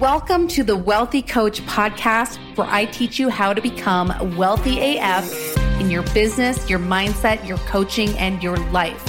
Welcome 0.00 0.48
to 0.48 0.64
the 0.64 0.78
Wealthy 0.78 1.20
Coach 1.20 1.60
podcast, 1.66 2.38
where 2.56 2.66
I 2.70 2.86
teach 2.86 3.18
you 3.18 3.28
how 3.28 3.52
to 3.52 3.60
become 3.60 4.34
wealthy 4.34 4.96
AF 4.96 5.30
in 5.78 5.90
your 5.90 6.04
business, 6.14 6.70
your 6.70 6.78
mindset, 6.78 7.46
your 7.46 7.58
coaching, 7.58 8.16
and 8.16 8.42
your 8.42 8.56
life. 8.70 9.04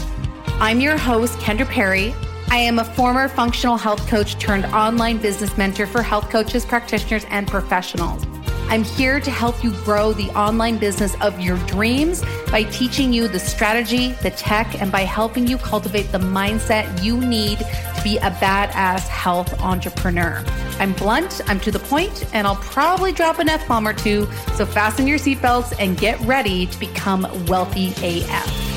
I'm 0.60 0.82
your 0.82 0.98
host, 0.98 1.40
Kendra 1.40 1.66
Perry. 1.66 2.14
I 2.50 2.58
am 2.58 2.78
a 2.78 2.84
former 2.84 3.30
functional 3.30 3.78
health 3.78 4.06
coach 4.10 4.38
turned 4.38 4.66
online 4.66 5.20
business 5.20 5.58
mentor 5.58 5.88
for 5.88 6.02
health 6.04 6.30
coaches, 6.30 6.66
practitioners, 6.66 7.26
and 7.30 7.48
professionals. 7.48 8.26
I'm 8.68 8.84
here 8.84 9.22
to 9.22 9.32
help 9.32 9.64
you 9.64 9.72
grow 9.84 10.12
the 10.12 10.30
online 10.30 10.78
business 10.78 11.16
of 11.22 11.40
your 11.40 11.58
dreams 11.68 12.22
by 12.52 12.64
teaching 12.64 13.14
you 13.14 13.30
the 13.30 13.40
strategy, 13.40 14.12
the 14.24 14.32
tech, 14.32 14.82
and 14.82 14.92
by 14.92 15.02
helping 15.02 15.48
you 15.48 15.58
cultivate 15.58 16.12
the 16.12 16.20
mindset 16.20 17.02
you 17.02 17.18
need 17.18 17.60
be 18.04 18.18
a 18.18 18.32
badass 18.32 19.08
health 19.08 19.60
entrepreneur. 19.62 20.44
I'm 20.80 20.94
blunt, 20.94 21.42
I'm 21.48 21.60
to 21.62 21.72
the 21.72 21.80
point, 21.80 22.26
and 22.34 22.48
I'll 22.48 22.56
probably 22.58 23.12
drop 23.12 23.40
an 23.40 23.50
F 23.50 23.68
bomb 23.68 23.88
or 23.88 23.94
two. 23.94 24.28
So 24.56 24.66
fasten 24.66 25.08
your 25.08 25.20
seatbelts 25.20 25.74
and 25.80 25.98
get 25.98 26.20
ready 26.22 26.66
to 26.66 26.80
become 26.80 27.28
wealthy 27.46 27.94
AF. 28.04 28.72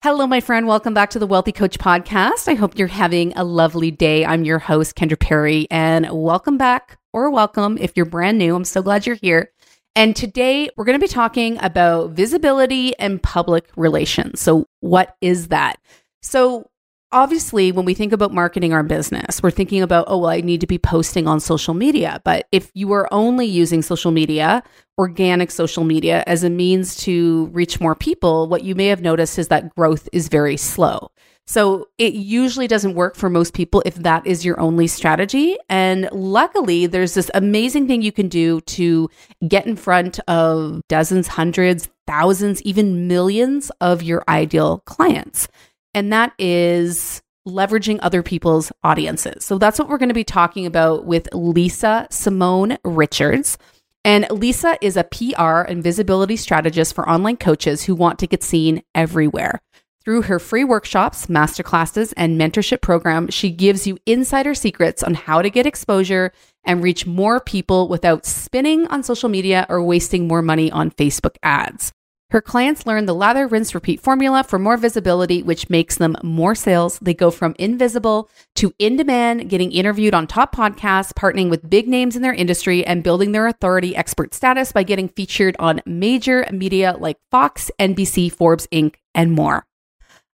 Hello, 0.00 0.26
my 0.26 0.40
friend. 0.40 0.66
Welcome 0.66 0.94
back 0.94 1.10
to 1.10 1.18
the 1.18 1.26
Wealthy 1.26 1.52
Coach 1.52 1.78
Podcast. 1.78 2.48
I 2.48 2.54
hope 2.54 2.78
you're 2.78 2.88
having 2.88 3.32
a 3.36 3.44
lovely 3.44 3.90
day. 3.90 4.24
I'm 4.24 4.44
your 4.44 4.58
host, 4.58 4.94
Kendra 4.94 5.18
Perry, 5.18 5.66
and 5.70 6.08
welcome 6.10 6.56
back 6.56 6.98
or 7.12 7.30
welcome 7.30 7.76
if 7.78 7.96
you're 7.96 8.06
brand 8.06 8.38
new. 8.38 8.54
I'm 8.54 8.64
so 8.64 8.80
glad 8.80 9.06
you're 9.06 9.16
here. 9.16 9.50
And 9.98 10.14
today 10.14 10.70
we're 10.76 10.84
going 10.84 11.00
to 11.00 11.04
be 11.04 11.12
talking 11.12 11.58
about 11.60 12.12
visibility 12.12 12.96
and 13.00 13.20
public 13.20 13.68
relations. 13.74 14.40
So, 14.40 14.66
what 14.78 15.16
is 15.20 15.48
that? 15.48 15.80
So, 16.22 16.70
obviously, 17.10 17.72
when 17.72 17.84
we 17.84 17.94
think 17.94 18.12
about 18.12 18.32
marketing 18.32 18.72
our 18.72 18.84
business, 18.84 19.42
we're 19.42 19.50
thinking 19.50 19.82
about, 19.82 20.04
oh, 20.06 20.18
well, 20.18 20.30
I 20.30 20.40
need 20.40 20.60
to 20.60 20.68
be 20.68 20.78
posting 20.78 21.26
on 21.26 21.40
social 21.40 21.74
media. 21.74 22.22
But 22.24 22.46
if 22.52 22.70
you 22.74 22.92
are 22.92 23.12
only 23.12 23.46
using 23.46 23.82
social 23.82 24.12
media, 24.12 24.62
organic 24.98 25.50
social 25.50 25.82
media, 25.82 26.22
as 26.28 26.44
a 26.44 26.50
means 26.50 26.94
to 26.98 27.46
reach 27.46 27.80
more 27.80 27.96
people, 27.96 28.46
what 28.46 28.62
you 28.62 28.76
may 28.76 28.86
have 28.86 29.02
noticed 29.02 29.36
is 29.36 29.48
that 29.48 29.74
growth 29.74 30.08
is 30.12 30.28
very 30.28 30.56
slow. 30.56 31.10
So 31.48 31.88
it 31.98 32.12
usually 32.12 32.68
doesn't 32.68 32.94
work 32.94 33.16
for 33.16 33.28
most 33.28 33.54
people 33.54 33.82
if 33.84 33.96
that 33.96 34.24
is 34.26 34.44
your 34.44 34.60
only 34.60 34.86
strategy. 34.86 35.56
And 35.68 36.08
luckily, 36.12 36.86
there's 36.86 37.14
this 37.14 37.30
amazing 37.34 37.88
thing 37.88 38.02
you 38.02 38.12
can 38.12 38.28
do 38.28 38.60
to 38.60 39.10
get 39.48 39.66
in 39.66 39.74
front 39.74 40.20
of 40.28 40.82
dozens, 40.88 41.26
hundreds, 41.26 41.88
thousands, 42.06 42.62
even 42.62 43.08
millions 43.08 43.72
of 43.80 44.04
your 44.04 44.22
ideal 44.28 44.82
clients 44.86 45.48
and 45.94 46.12
that 46.12 46.32
is 46.38 47.22
leveraging 47.46 47.98
other 48.02 48.22
people's 48.22 48.70
audiences. 48.84 49.44
So 49.44 49.58
that's 49.58 49.78
what 49.78 49.88
we're 49.88 49.98
going 49.98 50.10
to 50.10 50.14
be 50.14 50.24
talking 50.24 50.66
about 50.66 51.06
with 51.06 51.28
Lisa 51.32 52.06
Simone 52.10 52.78
Richards. 52.84 53.58
And 54.04 54.26
Lisa 54.30 54.78
is 54.80 54.96
a 54.96 55.04
PR 55.04 55.62
and 55.62 55.82
visibility 55.82 56.36
strategist 56.36 56.94
for 56.94 57.08
online 57.08 57.36
coaches 57.36 57.84
who 57.84 57.94
want 57.94 58.18
to 58.20 58.26
get 58.26 58.42
seen 58.44 58.82
everywhere. 58.94 59.60
Through 60.08 60.22
her 60.22 60.38
free 60.38 60.64
workshops, 60.64 61.26
masterclasses, 61.26 62.14
and 62.16 62.40
mentorship 62.40 62.80
program, 62.80 63.28
she 63.28 63.50
gives 63.50 63.86
you 63.86 63.98
insider 64.06 64.54
secrets 64.54 65.02
on 65.02 65.12
how 65.12 65.42
to 65.42 65.50
get 65.50 65.66
exposure 65.66 66.32
and 66.64 66.82
reach 66.82 67.04
more 67.04 67.40
people 67.40 67.88
without 67.88 68.24
spinning 68.24 68.86
on 68.86 69.02
social 69.02 69.28
media 69.28 69.66
or 69.68 69.82
wasting 69.82 70.26
more 70.26 70.40
money 70.40 70.72
on 70.72 70.92
Facebook 70.92 71.36
ads. 71.42 71.92
Her 72.30 72.40
clients 72.40 72.86
learn 72.86 73.04
the 73.04 73.14
lather, 73.14 73.46
rinse, 73.46 73.74
repeat 73.74 74.00
formula 74.00 74.44
for 74.44 74.58
more 74.58 74.78
visibility, 74.78 75.42
which 75.42 75.68
makes 75.68 75.98
them 75.98 76.16
more 76.22 76.54
sales. 76.54 76.98
They 77.00 77.12
go 77.12 77.30
from 77.30 77.54
invisible 77.58 78.30
to 78.54 78.72
in 78.78 78.96
demand, 78.96 79.50
getting 79.50 79.72
interviewed 79.72 80.14
on 80.14 80.26
top 80.26 80.56
podcasts, 80.56 81.12
partnering 81.12 81.50
with 81.50 81.68
big 81.68 81.86
names 81.86 82.16
in 82.16 82.22
their 82.22 82.32
industry, 82.32 82.82
and 82.82 83.04
building 83.04 83.32
their 83.32 83.46
authority 83.46 83.94
expert 83.94 84.32
status 84.32 84.72
by 84.72 84.84
getting 84.84 85.10
featured 85.10 85.54
on 85.58 85.82
major 85.84 86.48
media 86.50 86.96
like 86.98 87.18
Fox, 87.30 87.70
NBC, 87.78 88.32
Forbes, 88.32 88.66
Inc., 88.72 88.94
and 89.14 89.32
more. 89.32 89.67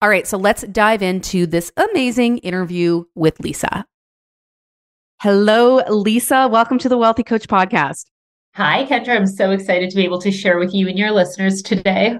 All 0.01 0.07
right, 0.07 0.25
so 0.25 0.37
let's 0.37 0.61
dive 0.61 1.01
into 1.01 1.45
this 1.45 1.73
amazing 1.75 2.37
interview 2.37 3.03
with 3.15 3.37
Lisa. 3.41 3.85
Hello, 5.21 5.83
Lisa. 5.89 6.47
Welcome 6.47 6.77
to 6.77 6.87
the 6.87 6.97
Wealthy 6.97 7.23
Coach 7.23 7.49
Podcast. 7.49 8.05
Hi, 8.55 8.85
Kendra. 8.85 9.17
I'm 9.17 9.27
so 9.27 9.51
excited 9.51 9.89
to 9.89 9.97
be 9.97 10.05
able 10.05 10.21
to 10.21 10.31
share 10.31 10.57
with 10.57 10.73
you 10.73 10.87
and 10.87 10.97
your 10.97 11.11
listeners 11.11 11.61
today. 11.61 12.17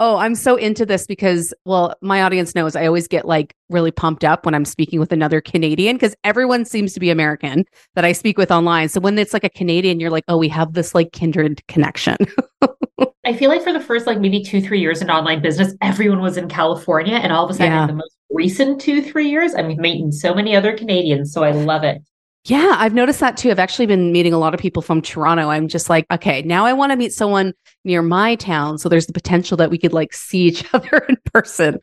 Oh, 0.00 0.16
I'm 0.16 0.34
so 0.34 0.56
into 0.56 0.86
this 0.86 1.06
because, 1.06 1.52
well, 1.66 1.94
my 2.00 2.22
audience 2.22 2.54
knows 2.54 2.74
I 2.74 2.86
always 2.86 3.06
get 3.06 3.26
like 3.26 3.54
really 3.68 3.90
pumped 3.90 4.24
up 4.24 4.46
when 4.46 4.54
I'm 4.54 4.64
speaking 4.64 4.98
with 4.98 5.12
another 5.12 5.42
Canadian 5.42 5.96
because 5.96 6.16
everyone 6.24 6.64
seems 6.64 6.94
to 6.94 7.00
be 7.00 7.10
American 7.10 7.66
that 7.94 8.06
I 8.06 8.12
speak 8.12 8.38
with 8.38 8.50
online. 8.50 8.88
So 8.88 9.00
when 9.00 9.18
it's 9.18 9.34
like 9.34 9.44
a 9.44 9.50
Canadian, 9.50 10.00
you're 10.00 10.08
like, 10.08 10.24
oh, 10.28 10.38
we 10.38 10.48
have 10.48 10.72
this 10.72 10.94
like 10.94 11.12
kindred 11.12 11.60
connection. 11.68 12.16
I 13.28 13.34
feel 13.34 13.50
like 13.50 13.62
for 13.62 13.74
the 13.74 13.80
first 13.80 14.06
like 14.06 14.18
maybe 14.18 14.42
two, 14.42 14.62
three 14.62 14.80
years 14.80 15.02
in 15.02 15.10
online 15.10 15.42
business, 15.42 15.74
everyone 15.82 16.22
was 16.22 16.38
in 16.38 16.48
California. 16.48 17.16
And 17.16 17.30
all 17.30 17.44
of 17.44 17.50
a 17.50 17.52
sudden, 17.52 17.72
yeah. 17.72 17.82
in 17.82 17.88
the 17.88 17.92
most 17.92 18.16
recent 18.30 18.80
two, 18.80 19.02
three 19.02 19.28
years, 19.28 19.54
I'm 19.54 19.76
meeting 19.76 20.12
so 20.12 20.32
many 20.32 20.56
other 20.56 20.74
Canadians. 20.74 21.30
So 21.30 21.44
I 21.44 21.50
love 21.50 21.84
it. 21.84 22.00
Yeah, 22.44 22.76
I've 22.78 22.94
noticed 22.94 23.20
that 23.20 23.36
too. 23.36 23.50
I've 23.50 23.58
actually 23.58 23.84
been 23.84 24.12
meeting 24.12 24.32
a 24.32 24.38
lot 24.38 24.54
of 24.54 24.60
people 24.60 24.80
from 24.80 25.02
Toronto. 25.02 25.50
I'm 25.50 25.68
just 25.68 25.90
like, 25.90 26.06
okay, 26.10 26.40
now 26.40 26.64
I 26.64 26.72
want 26.72 26.92
to 26.92 26.96
meet 26.96 27.12
someone 27.12 27.52
near 27.84 28.00
my 28.00 28.34
town. 28.36 28.78
So 28.78 28.88
there's 28.88 29.06
the 29.06 29.12
potential 29.12 29.58
that 29.58 29.70
we 29.70 29.76
could 29.76 29.92
like 29.92 30.14
see 30.14 30.44
each 30.44 30.64
other 30.72 31.04
in 31.06 31.18
person. 31.30 31.78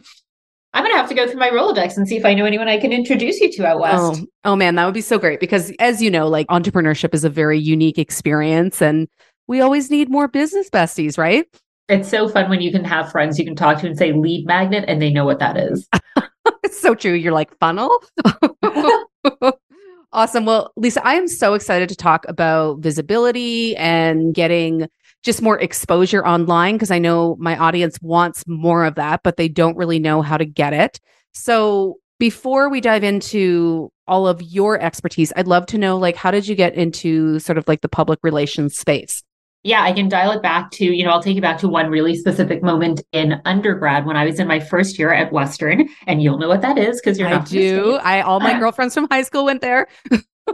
I'm 0.73 0.84
gonna 0.84 0.97
have 0.97 1.09
to 1.09 1.16
go 1.16 1.28
through 1.28 1.39
my 1.39 1.51
Rolodex 1.51 1.95
and 1.95 2.07
see 2.07 2.17
if 2.17 2.25
I 2.25 2.34
know 2.34 2.45
anyone 2.45 2.67
I 2.67 2.78
can 2.78 2.91
introduce 2.91 3.39
you 3.39 3.51
to 3.51 3.67
out 3.67 3.78
oh, 3.78 3.81
west. 3.81 4.23
Oh, 4.23 4.51
oh 4.51 4.55
man, 4.55 4.75
that 4.75 4.85
would 4.85 4.95
be 4.95 5.01
so 5.01 5.19
great 5.19 5.39
because 5.39 5.72
as 5.78 6.01
you 6.01 6.09
know, 6.09 6.28
like 6.28 6.47
entrepreneurship 6.47 7.13
is 7.13 7.23
a 7.23 7.29
very 7.29 7.59
unique 7.59 8.00
experience 8.00 8.81
and 8.81 9.07
we 9.47 9.61
always 9.61 9.89
need 9.89 10.09
more 10.09 10.28
business 10.28 10.69
besties, 10.69 11.17
right? 11.17 11.45
It's 11.88 12.09
so 12.09 12.28
fun 12.28 12.50
when 12.50 12.61
you 12.61 12.72
can 12.72 12.83
have 12.83 13.11
friends 13.11 13.38
you 13.38 13.45
can 13.45 13.56
talk 13.56 13.79
to 13.81 13.88
and 13.88 13.97
say 13.97 14.11
lead 14.11 14.45
magnet 14.47 14.85
and 14.88 15.01
they 15.01 15.11
know 15.11 15.25
what 15.25 15.39
that 15.39 15.57
is. 15.57 15.88
it's 16.63 16.79
so 16.79 16.95
true. 16.95 17.13
You're 17.13 17.33
like 17.33 17.55
funnel. 17.59 17.91
Awesome. 20.16 20.45
Well, 20.45 20.72
Lisa, 20.78 21.05
I 21.05 21.16
am 21.16 21.28
so 21.28 21.55
excited 21.55 21.89
to 21.89 21.95
talk 21.95 22.25
about 22.29 22.79
visibility 22.79 23.75
and 23.75 24.34
getting 24.34 24.88
just 25.23 25.41
more 25.41 25.59
exposure 25.59 26.25
online 26.25 26.75
because 26.75 26.89
I 26.89 27.00
know 27.00 27.35
my 27.38 27.57
audience 27.57 28.00
wants 28.01 28.47
more 28.47 28.85
of 28.85 28.95
that, 28.95 29.23
but 29.23 29.35
they 29.35 29.50
don't 29.50 29.75
really 29.75 30.00
know 30.00 30.22
how 30.22 30.38
to 30.38 30.45
get 30.45 30.72
it. 30.72 31.01
So, 31.34 31.97
before 32.17 32.69
we 32.69 32.79
dive 32.79 33.03
into 33.03 33.91
all 34.07 34.25
of 34.25 34.41
your 34.41 34.79
expertise, 34.79 35.34
I'd 35.35 35.47
love 35.50 35.66
to 35.66 35.78
know 35.78 35.97
like 35.97 36.16
how 36.16 36.31
did 36.31 36.47
you 36.47 36.55
get 36.55 36.75
into 36.75 37.39
sort 37.39 37.57
of 37.57 37.67
like 37.67 37.81
the 37.81 37.89
public 37.89 38.19
relations 38.23 38.78
space? 38.78 39.22
Yeah, 39.66 39.81
I 39.81 39.94
can 39.94 40.08
dial 40.08 40.31
it 40.31 40.44
back 40.44 40.70
to, 40.74 40.86
you 40.86 41.03
know, 41.03 41.09
I'll 41.09 41.24
take 41.24 41.36
you 41.36 41.42
back 41.42 41.58
to 41.59 41.68
one 41.68 41.90
really 41.90 42.16
specific 42.16 42.62
moment 42.62 43.02
in 43.14 43.42
undergrad 43.46 44.06
when 44.06 44.16
I 44.16 44.24
was 44.24 44.40
in 44.40 44.48
my 44.48 44.59
first 44.59 45.00
year 45.00 45.12
at 45.12 45.34
Western. 45.34 45.90
And 46.06 46.22
you'll 46.22 46.38
know 46.38 46.48
what 46.48 46.62
that 46.62 46.78
is 46.78 47.02
because 47.02 47.18
you're 47.18 47.30
not. 47.30 47.42
I 47.42 47.46
do. 47.46 47.96
I 48.03 48.22
all 48.22 48.40
my 48.40 48.59
girlfriends 48.59 48.94
from 48.94 49.08
high 49.09 49.24
school 49.24 49.44
went 49.44 49.62
there. 49.62 49.88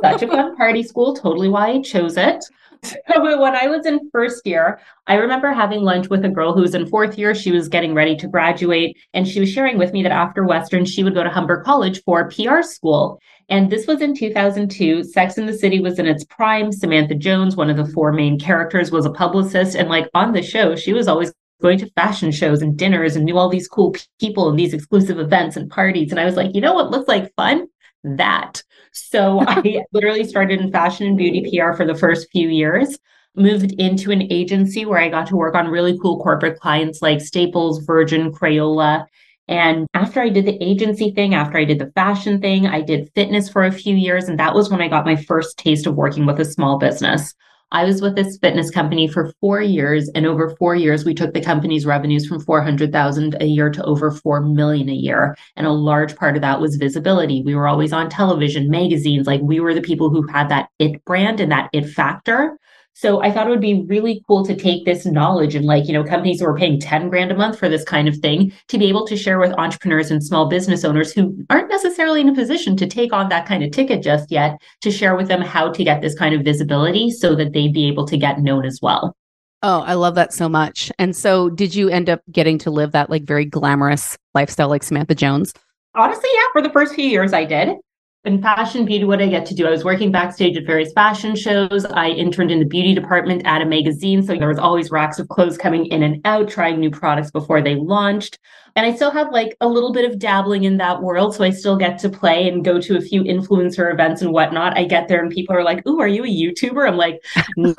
Such 0.02 0.24
a 0.24 0.28
fun 0.28 0.56
party 0.56 0.82
school. 0.82 1.14
Totally 1.14 1.50
why 1.50 1.72
I 1.72 1.82
chose 1.82 2.16
it. 2.16 2.44
So 2.84 3.40
when 3.40 3.56
I 3.56 3.68
was 3.68 3.86
in 3.86 4.10
first 4.12 4.44
year, 4.44 4.80
I 5.06 5.14
remember 5.14 5.52
having 5.52 5.82
lunch 5.82 6.10
with 6.10 6.26
a 6.26 6.30
girl 6.30 6.52
who 6.52 6.62
was 6.62 6.74
in 6.74 6.88
fourth 6.88 7.16
year. 7.16 7.36
She 7.36 7.52
was 7.52 7.70
getting 7.70 7.94
ready 7.94 8.16
to 8.16 8.28
graduate, 8.28 8.98
and 9.14 9.28
she 9.28 9.40
was 9.40 9.52
sharing 9.52 9.78
with 9.78 9.94
me 9.94 10.02
that 10.02 10.12
after 10.12 10.44
Western, 10.48 10.86
she 10.86 11.04
would 11.04 11.14
go 11.14 11.24
to 11.24 11.30
Humber 11.30 11.62
College 11.62 12.02
for 12.04 12.28
PR 12.30 12.64
school. 12.64 13.20
And 13.52 13.70
this 13.70 13.86
was 13.86 14.02
in 14.02 14.16
2002. 14.16 15.04
Sex 15.04 15.38
and 15.38 15.48
the 15.48 15.54
City 15.54 15.82
was 15.82 16.00
in 16.00 16.08
its 16.08 16.24
prime. 16.24 16.72
Samantha 16.72 17.16
Jones, 17.16 17.58
one 17.58 17.70
of 17.70 17.76
the 17.76 17.86
four 17.86 18.14
main 18.14 18.40
characters, 18.40 18.92
was 18.92 19.06
a 19.06 19.12
publicist. 19.12 19.76
And 19.76 19.90
like 19.90 20.10
on 20.14 20.32
the 20.32 20.42
show, 20.42 20.78
she 20.78 20.94
was 20.94 21.10
always 21.10 21.34
going 21.62 21.78
to 21.80 21.92
fashion 21.92 22.32
shows 22.32 22.62
and 22.62 22.78
dinners 22.78 23.18
and 23.18 23.26
knew 23.26 23.38
all 23.38 23.50
these 23.50 23.68
cool 23.68 23.94
people 24.22 24.50
and 24.50 24.58
these 24.58 24.74
exclusive 24.74 25.20
events 25.20 25.58
and 25.58 25.70
parties. 25.70 26.12
And 26.12 26.20
I 26.20 26.26
was 26.26 26.38
like, 26.38 26.56
you 26.56 26.62
know 26.62 26.74
what 26.74 26.92
looks 26.92 27.10
like 27.10 27.36
fun? 27.36 27.68
That. 28.06 28.64
So 28.94 29.42
I 29.48 29.84
literally 29.92 30.24
started 30.24 30.62
in 30.62 30.72
fashion 30.72 31.06
and 31.06 31.18
beauty 31.18 31.42
PR 31.42 31.74
for 31.74 31.86
the 31.86 31.94
first 31.94 32.32
few 32.32 32.48
years, 32.48 32.98
moved 33.36 33.74
into 33.74 34.12
an 34.12 34.32
agency 34.32 34.86
where 34.86 35.00
I 35.00 35.10
got 35.10 35.28
to 35.28 35.36
work 35.36 35.56
on 35.56 35.68
really 35.68 36.00
cool 36.00 36.24
corporate 36.24 36.58
clients 36.58 37.02
like 37.02 37.20
Staples, 37.20 37.84
Virgin, 37.84 38.32
Crayola. 38.32 39.06
And 39.52 39.86
after 39.94 40.22
I 40.22 40.30
did 40.30 40.46
the 40.46 40.58
agency 40.64 41.12
thing, 41.12 41.36
after 41.36 41.58
I 41.58 41.66
did 41.66 41.78
the 41.78 41.92
fashion 41.94 42.40
thing, 42.40 42.68
I 42.68 42.80
did 42.80 43.12
fitness 43.14 43.50
for 43.50 43.66
a 43.66 43.72
few 43.72 43.98
years. 43.98 44.30
And 44.30 44.40
that 44.40 44.56
was 44.56 44.70
when 44.70 44.82
I 44.82 44.88
got 44.88 45.06
my 45.06 45.18
first 45.18 45.58
taste 45.58 45.86
of 45.86 45.96
working 45.96 46.26
with 46.26 46.40
a 46.40 46.46
small 46.46 46.80
business. 46.80 47.36
I 47.74 47.84
was 47.84 48.02
with 48.02 48.16
this 48.16 48.38
fitness 48.38 48.72
company 48.72 49.10
for 49.10 49.34
four 49.42 49.62
years, 49.62 50.10
and 50.16 50.26
over 50.26 50.56
four 50.58 50.76
years, 50.76 51.06
we 51.06 51.14
took 51.14 51.34
the 51.34 51.42
company's 51.42 51.86
revenues 51.86 52.28
from 52.28 52.40
400,000 52.40 53.42
a 53.42 53.46
year 53.46 53.70
to 53.70 53.84
over 53.84 54.12
4 54.12 54.42
million 54.42 54.90
a 54.90 54.94
year. 54.94 55.38
And 55.58 55.68
a 55.68 55.72
large 55.72 56.16
part 56.16 56.36
of 56.36 56.42
that 56.42 56.60
was 56.62 56.78
visibility. 56.78 57.44
We 57.46 57.56
were 57.56 57.68
always 57.68 57.92
on 57.94 58.10
television, 58.10 58.70
magazines, 58.70 59.28
like 59.28 59.42
we 59.42 59.60
were 59.60 59.74
the 59.74 59.82
people 59.82 60.10
who 60.10 60.28
had 60.28 60.48
that 60.50 60.70
it 60.80 61.04
brand 61.04 61.42
and 61.42 61.52
that 61.52 61.70
it 61.74 61.90
factor. 61.90 62.58
So 62.94 63.22
I 63.24 63.32
thought 63.32 63.48
it 63.48 63.50
would 63.50 63.62
be 63.62 63.84
really 63.88 64.24
cool 64.28 64.46
to 64.46 64.56
take 64.56 64.86
this 64.86 65.06
knowledge 65.06 65.56
and 65.56 65.66
like, 65.66 65.88
you 65.88 65.94
know, 65.94 66.04
companies 66.04 66.40
who 66.40 66.46
are 66.46 66.58
paying 66.58 66.80
10 66.80 67.10
grand 67.10 67.32
a 67.32 67.36
month 67.36 67.58
for 67.58 67.70
this 67.70 67.84
kind 67.84 68.08
of 68.08 68.18
thing 68.18 68.54
to 68.68 68.78
be 68.78 68.86
able 68.86 69.08
to 69.08 69.18
share 69.18 69.40
with 69.40 69.54
entrepreneurs 69.54 70.12
and 70.12 70.24
small 70.24 70.48
business 70.48 70.84
owners 70.84 71.12
who 71.12 71.36
aren't 71.50 71.70
necessarily 71.70 72.22
in 72.22 72.30
a 72.30 72.36
position 72.36 72.76
to 72.78 72.86
take 72.86 73.14
on 73.14 73.30
that 73.30 73.48
kind 73.48 73.64
of 73.64 73.72
ticket 73.72 74.04
just 74.04 74.30
yet, 74.32 74.62
to 74.82 74.92
share 74.92 75.16
with 75.16 75.28
them 75.28 75.42
how 75.42 75.72
to 75.72 75.84
get 75.84 76.02
this 76.02 76.18
kind 76.18 76.36
of 76.36 76.44
visibility 76.44 77.10
so 77.10 77.34
that 77.34 77.54
they'd 77.54 77.74
be 77.74 77.88
able 77.88 78.06
to 78.06 78.18
get 78.18 78.40
known 78.40 78.66
as 78.66 78.80
well. 78.82 79.16
Oh, 79.64 79.82
I 79.82 79.94
love 79.94 80.16
that 80.16 80.34
so 80.34 80.50
much. 80.50 80.92
And 81.00 81.16
so 81.16 81.50
did 81.50 81.74
you 81.74 81.90
end 81.90 82.10
up 82.10 82.22
getting 82.32 82.58
to 82.60 82.72
live 82.72 82.92
that 82.92 83.10
like 83.10 83.24
very 83.24 83.46
glamorous 83.46 84.18
lifestyle 84.34 84.70
like 84.70 84.84
Samantha 84.84 85.16
Jones? 85.16 85.54
Honestly, 85.96 86.30
yeah, 86.34 86.46
for 86.52 86.62
the 86.62 86.72
first 86.72 86.96
few 86.96 87.06
years 87.06 87.32
I 87.32 87.46
did 87.46 87.78
in 88.24 88.40
fashion 88.40 88.86
beauty, 88.86 89.04
what 89.04 89.22
I 89.22 89.28
get 89.28 89.48
to 89.48 89.56
do, 89.56 89.66
I 89.66 89.72
was 89.72 89.84
working 89.84 90.12
backstage 90.12 90.56
at 90.56 90.66
various 90.66 90.94
fashion 90.94 91.36
shows. 91.36 91.86
I 91.86 92.10
interned 92.10 92.52
in 92.52 92.60
the 92.60 92.66
beauty 92.66 92.94
department 92.94 93.42
at 93.46 93.64
a 93.64 93.66
magazine. 93.66 94.22
So 94.22 94.36
there 94.36 94.48
was 94.48 94.60
always 94.60 94.92
racks 94.92 95.18
of 95.18 95.28
clothes 95.30 95.58
coming 95.58 95.88
in 95.88 96.04
and 96.04 96.22
out, 96.24 96.48
trying 96.48 96.80
new 96.80 96.92
products 96.92 97.32
before 97.32 97.64
they 97.64 97.76
launched. 97.76 98.38
And 98.76 98.86
I 98.86 98.96
still 98.96 99.10
have 99.10 99.32
like 99.32 99.58
a 99.60 99.68
little 99.68 99.92
bit 99.92 100.10
of 100.10 100.20
dabbling 100.20 100.66
in 100.66 100.78
that 100.78 101.02
world. 101.02 101.34
So 101.34 101.44
I 101.44 101.50
still 101.50 101.78
get 101.78 101.98
to 102.00 102.10
play 102.10 102.48
and 102.48 102.64
go 102.64 102.80
to 102.80 102.96
a 102.96 103.02
few 103.02 103.24
influencer 103.24 103.92
events 103.92 104.22
and 104.22 104.32
whatnot. 104.32 104.78
I 104.78 104.84
get 104.86 105.08
there 105.08 105.22
and 105.22 105.32
people 105.32 105.56
are 105.56 105.64
like, 105.64 105.86
Ooh, 105.88 106.00
are 106.00 106.08
you 106.08 106.24
a 106.24 106.28
YouTuber? 106.28 106.88
I'm 106.88 106.98
like, 106.98 107.24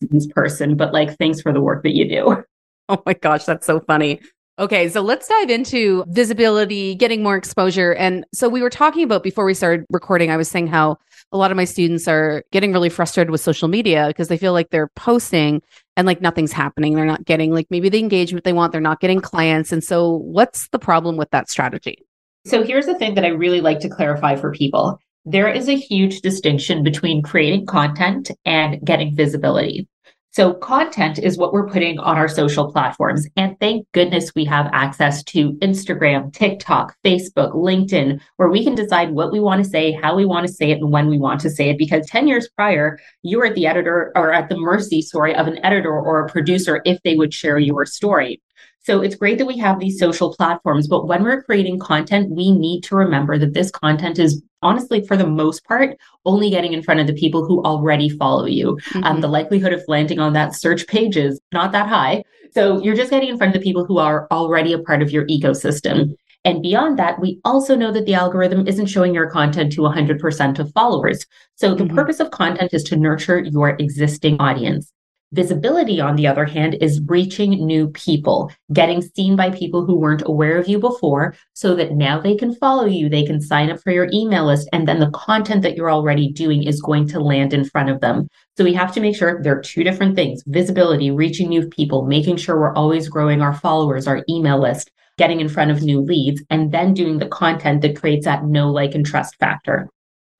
this 0.00 0.26
person, 0.26 0.76
but 0.76 0.92
like, 0.92 1.16
thanks 1.16 1.40
for 1.40 1.52
the 1.52 1.60
work 1.60 1.84
that 1.84 1.94
you 1.94 2.08
do. 2.08 2.44
Oh 2.88 3.02
my 3.06 3.14
gosh, 3.14 3.44
that's 3.44 3.66
so 3.66 3.80
funny. 3.80 4.20
Okay, 4.56 4.88
so 4.88 5.00
let's 5.00 5.26
dive 5.26 5.50
into 5.50 6.04
visibility, 6.06 6.94
getting 6.94 7.24
more 7.24 7.36
exposure. 7.36 7.92
And 7.94 8.24
so 8.32 8.48
we 8.48 8.62
were 8.62 8.70
talking 8.70 9.02
about 9.02 9.24
before 9.24 9.44
we 9.44 9.52
started 9.52 9.84
recording, 9.90 10.30
I 10.30 10.36
was 10.36 10.48
saying 10.48 10.68
how 10.68 10.98
a 11.32 11.36
lot 11.36 11.50
of 11.50 11.56
my 11.56 11.64
students 11.64 12.06
are 12.06 12.44
getting 12.52 12.72
really 12.72 12.88
frustrated 12.88 13.32
with 13.32 13.40
social 13.40 13.66
media 13.66 14.06
because 14.06 14.28
they 14.28 14.38
feel 14.38 14.52
like 14.52 14.70
they're 14.70 14.90
posting 14.94 15.60
and 15.96 16.06
like 16.06 16.20
nothing's 16.20 16.52
happening. 16.52 16.94
They're 16.94 17.04
not 17.04 17.24
getting 17.24 17.52
like 17.52 17.66
maybe 17.68 17.88
the 17.88 17.98
engagement 17.98 18.44
they 18.44 18.52
want, 18.52 18.70
they're 18.70 18.80
not 18.80 19.00
getting 19.00 19.20
clients. 19.20 19.72
And 19.72 19.82
so 19.82 20.18
what's 20.18 20.68
the 20.68 20.78
problem 20.78 21.16
with 21.16 21.30
that 21.30 21.50
strategy? 21.50 22.06
So 22.46 22.62
here's 22.62 22.86
the 22.86 22.94
thing 22.94 23.14
that 23.14 23.24
I 23.24 23.28
really 23.28 23.60
like 23.60 23.80
to 23.80 23.88
clarify 23.88 24.36
for 24.36 24.52
people. 24.52 25.00
There 25.24 25.48
is 25.48 25.68
a 25.68 25.76
huge 25.76 26.20
distinction 26.20 26.84
between 26.84 27.22
creating 27.22 27.66
content 27.66 28.30
and 28.44 28.80
getting 28.86 29.16
visibility. 29.16 29.88
So 30.34 30.52
content 30.52 31.20
is 31.20 31.38
what 31.38 31.52
we're 31.52 31.68
putting 31.68 32.00
on 32.00 32.16
our 32.16 32.26
social 32.26 32.68
platforms. 32.72 33.24
And 33.36 33.56
thank 33.60 33.86
goodness 33.92 34.34
we 34.34 34.44
have 34.46 34.68
access 34.72 35.22
to 35.26 35.52
Instagram, 35.62 36.32
TikTok, 36.32 36.96
Facebook, 37.04 37.54
LinkedIn, 37.54 38.20
where 38.36 38.48
we 38.48 38.64
can 38.64 38.74
decide 38.74 39.12
what 39.12 39.30
we 39.30 39.38
want 39.38 39.62
to 39.62 39.70
say, 39.70 39.92
how 39.92 40.16
we 40.16 40.24
want 40.24 40.44
to 40.44 40.52
say 40.52 40.72
it, 40.72 40.80
and 40.80 40.90
when 40.90 41.06
we 41.06 41.18
want 41.18 41.40
to 41.42 41.50
say 41.50 41.70
it. 41.70 41.78
Because 41.78 42.04
10 42.08 42.26
years 42.26 42.48
prior, 42.56 42.98
you 43.22 43.38
were 43.38 43.46
at 43.46 43.54
the 43.54 43.68
editor 43.68 44.10
or 44.16 44.32
at 44.32 44.48
the 44.48 44.56
mercy, 44.56 45.02
sorry, 45.02 45.36
of 45.36 45.46
an 45.46 45.64
editor 45.64 45.92
or 45.92 46.26
a 46.26 46.28
producer 46.28 46.82
if 46.84 47.00
they 47.04 47.14
would 47.14 47.32
share 47.32 47.60
your 47.60 47.86
story. 47.86 48.42
So 48.84 49.00
it's 49.00 49.16
great 49.16 49.38
that 49.38 49.46
we 49.46 49.56
have 49.58 49.80
these 49.80 49.98
social 49.98 50.34
platforms, 50.34 50.86
but 50.88 51.06
when 51.06 51.22
we're 51.22 51.42
creating 51.42 51.78
content, 51.78 52.30
we 52.30 52.52
need 52.52 52.82
to 52.84 52.96
remember 52.96 53.38
that 53.38 53.54
this 53.54 53.70
content 53.70 54.18
is 54.18 54.42
honestly, 54.60 55.06
for 55.06 55.16
the 55.16 55.26
most 55.26 55.64
part, 55.64 55.96
only 56.26 56.50
getting 56.50 56.74
in 56.74 56.82
front 56.82 57.00
of 57.00 57.06
the 57.06 57.14
people 57.14 57.46
who 57.46 57.62
already 57.62 58.10
follow 58.10 58.44
you. 58.44 58.78
Mm-hmm. 58.90 59.04
Um, 59.04 59.20
the 59.22 59.28
likelihood 59.28 59.72
of 59.72 59.82
landing 59.88 60.18
on 60.18 60.34
that 60.34 60.54
search 60.54 60.86
page 60.86 61.16
is 61.16 61.40
not 61.52 61.72
that 61.72 61.88
high. 61.88 62.24
So 62.52 62.82
you're 62.82 62.96
just 62.96 63.10
getting 63.10 63.30
in 63.30 63.38
front 63.38 63.54
of 63.54 63.60
the 63.60 63.64
people 63.64 63.86
who 63.86 63.98
are 63.98 64.26
already 64.30 64.74
a 64.74 64.78
part 64.78 65.00
of 65.02 65.10
your 65.10 65.26
ecosystem. 65.28 66.14
And 66.44 66.62
beyond 66.62 66.98
that, 66.98 67.20
we 67.20 67.40
also 67.44 67.74
know 67.74 67.90
that 67.90 68.04
the 68.04 68.14
algorithm 68.14 68.68
isn't 68.68 68.86
showing 68.86 69.14
your 69.14 69.30
content 69.30 69.72
to 69.72 69.80
100% 69.80 70.58
of 70.58 70.72
followers. 70.72 71.24
So 71.54 71.74
the 71.74 71.84
mm-hmm. 71.84 71.96
purpose 71.96 72.20
of 72.20 72.30
content 72.32 72.74
is 72.74 72.82
to 72.84 72.96
nurture 72.96 73.40
your 73.40 73.70
existing 73.70 74.36
audience. 74.40 74.92
Visibility, 75.32 76.00
on 76.00 76.14
the 76.14 76.28
other 76.28 76.44
hand, 76.44 76.76
is 76.80 77.00
reaching 77.06 77.66
new 77.66 77.88
people, 77.88 78.52
getting 78.72 79.02
seen 79.02 79.34
by 79.34 79.50
people 79.50 79.84
who 79.84 79.96
weren't 79.96 80.22
aware 80.26 80.58
of 80.58 80.68
you 80.68 80.78
before, 80.78 81.34
so 81.54 81.74
that 81.74 81.92
now 81.92 82.20
they 82.20 82.36
can 82.36 82.54
follow 82.54 82.84
you, 82.84 83.08
they 83.08 83.24
can 83.24 83.40
sign 83.40 83.68
up 83.70 83.80
for 83.80 83.90
your 83.90 84.08
email 84.12 84.46
list, 84.46 84.68
and 84.72 84.86
then 84.86 85.00
the 85.00 85.10
content 85.10 85.62
that 85.62 85.74
you're 85.74 85.90
already 85.90 86.30
doing 86.30 86.62
is 86.62 86.80
going 86.80 87.08
to 87.08 87.18
land 87.18 87.52
in 87.52 87.64
front 87.64 87.90
of 87.90 88.00
them. 88.00 88.28
So 88.56 88.62
we 88.62 88.74
have 88.74 88.92
to 88.94 89.00
make 89.00 89.16
sure 89.16 89.42
there 89.42 89.58
are 89.58 89.62
two 89.62 89.82
different 89.82 90.14
things 90.14 90.44
visibility, 90.46 91.10
reaching 91.10 91.48
new 91.48 91.66
people, 91.68 92.06
making 92.06 92.36
sure 92.36 92.60
we're 92.60 92.74
always 92.74 93.08
growing 93.08 93.42
our 93.42 93.54
followers, 93.54 94.06
our 94.06 94.22
email 94.28 94.60
list, 94.60 94.92
getting 95.18 95.40
in 95.40 95.48
front 95.48 95.72
of 95.72 95.82
new 95.82 96.00
leads, 96.00 96.44
and 96.50 96.70
then 96.70 96.94
doing 96.94 97.18
the 97.18 97.26
content 97.26 97.82
that 97.82 97.96
creates 97.96 98.24
that 98.26 98.44
know, 98.44 98.70
like, 98.70 98.94
and 98.94 99.04
trust 99.04 99.36
factor. 99.40 99.88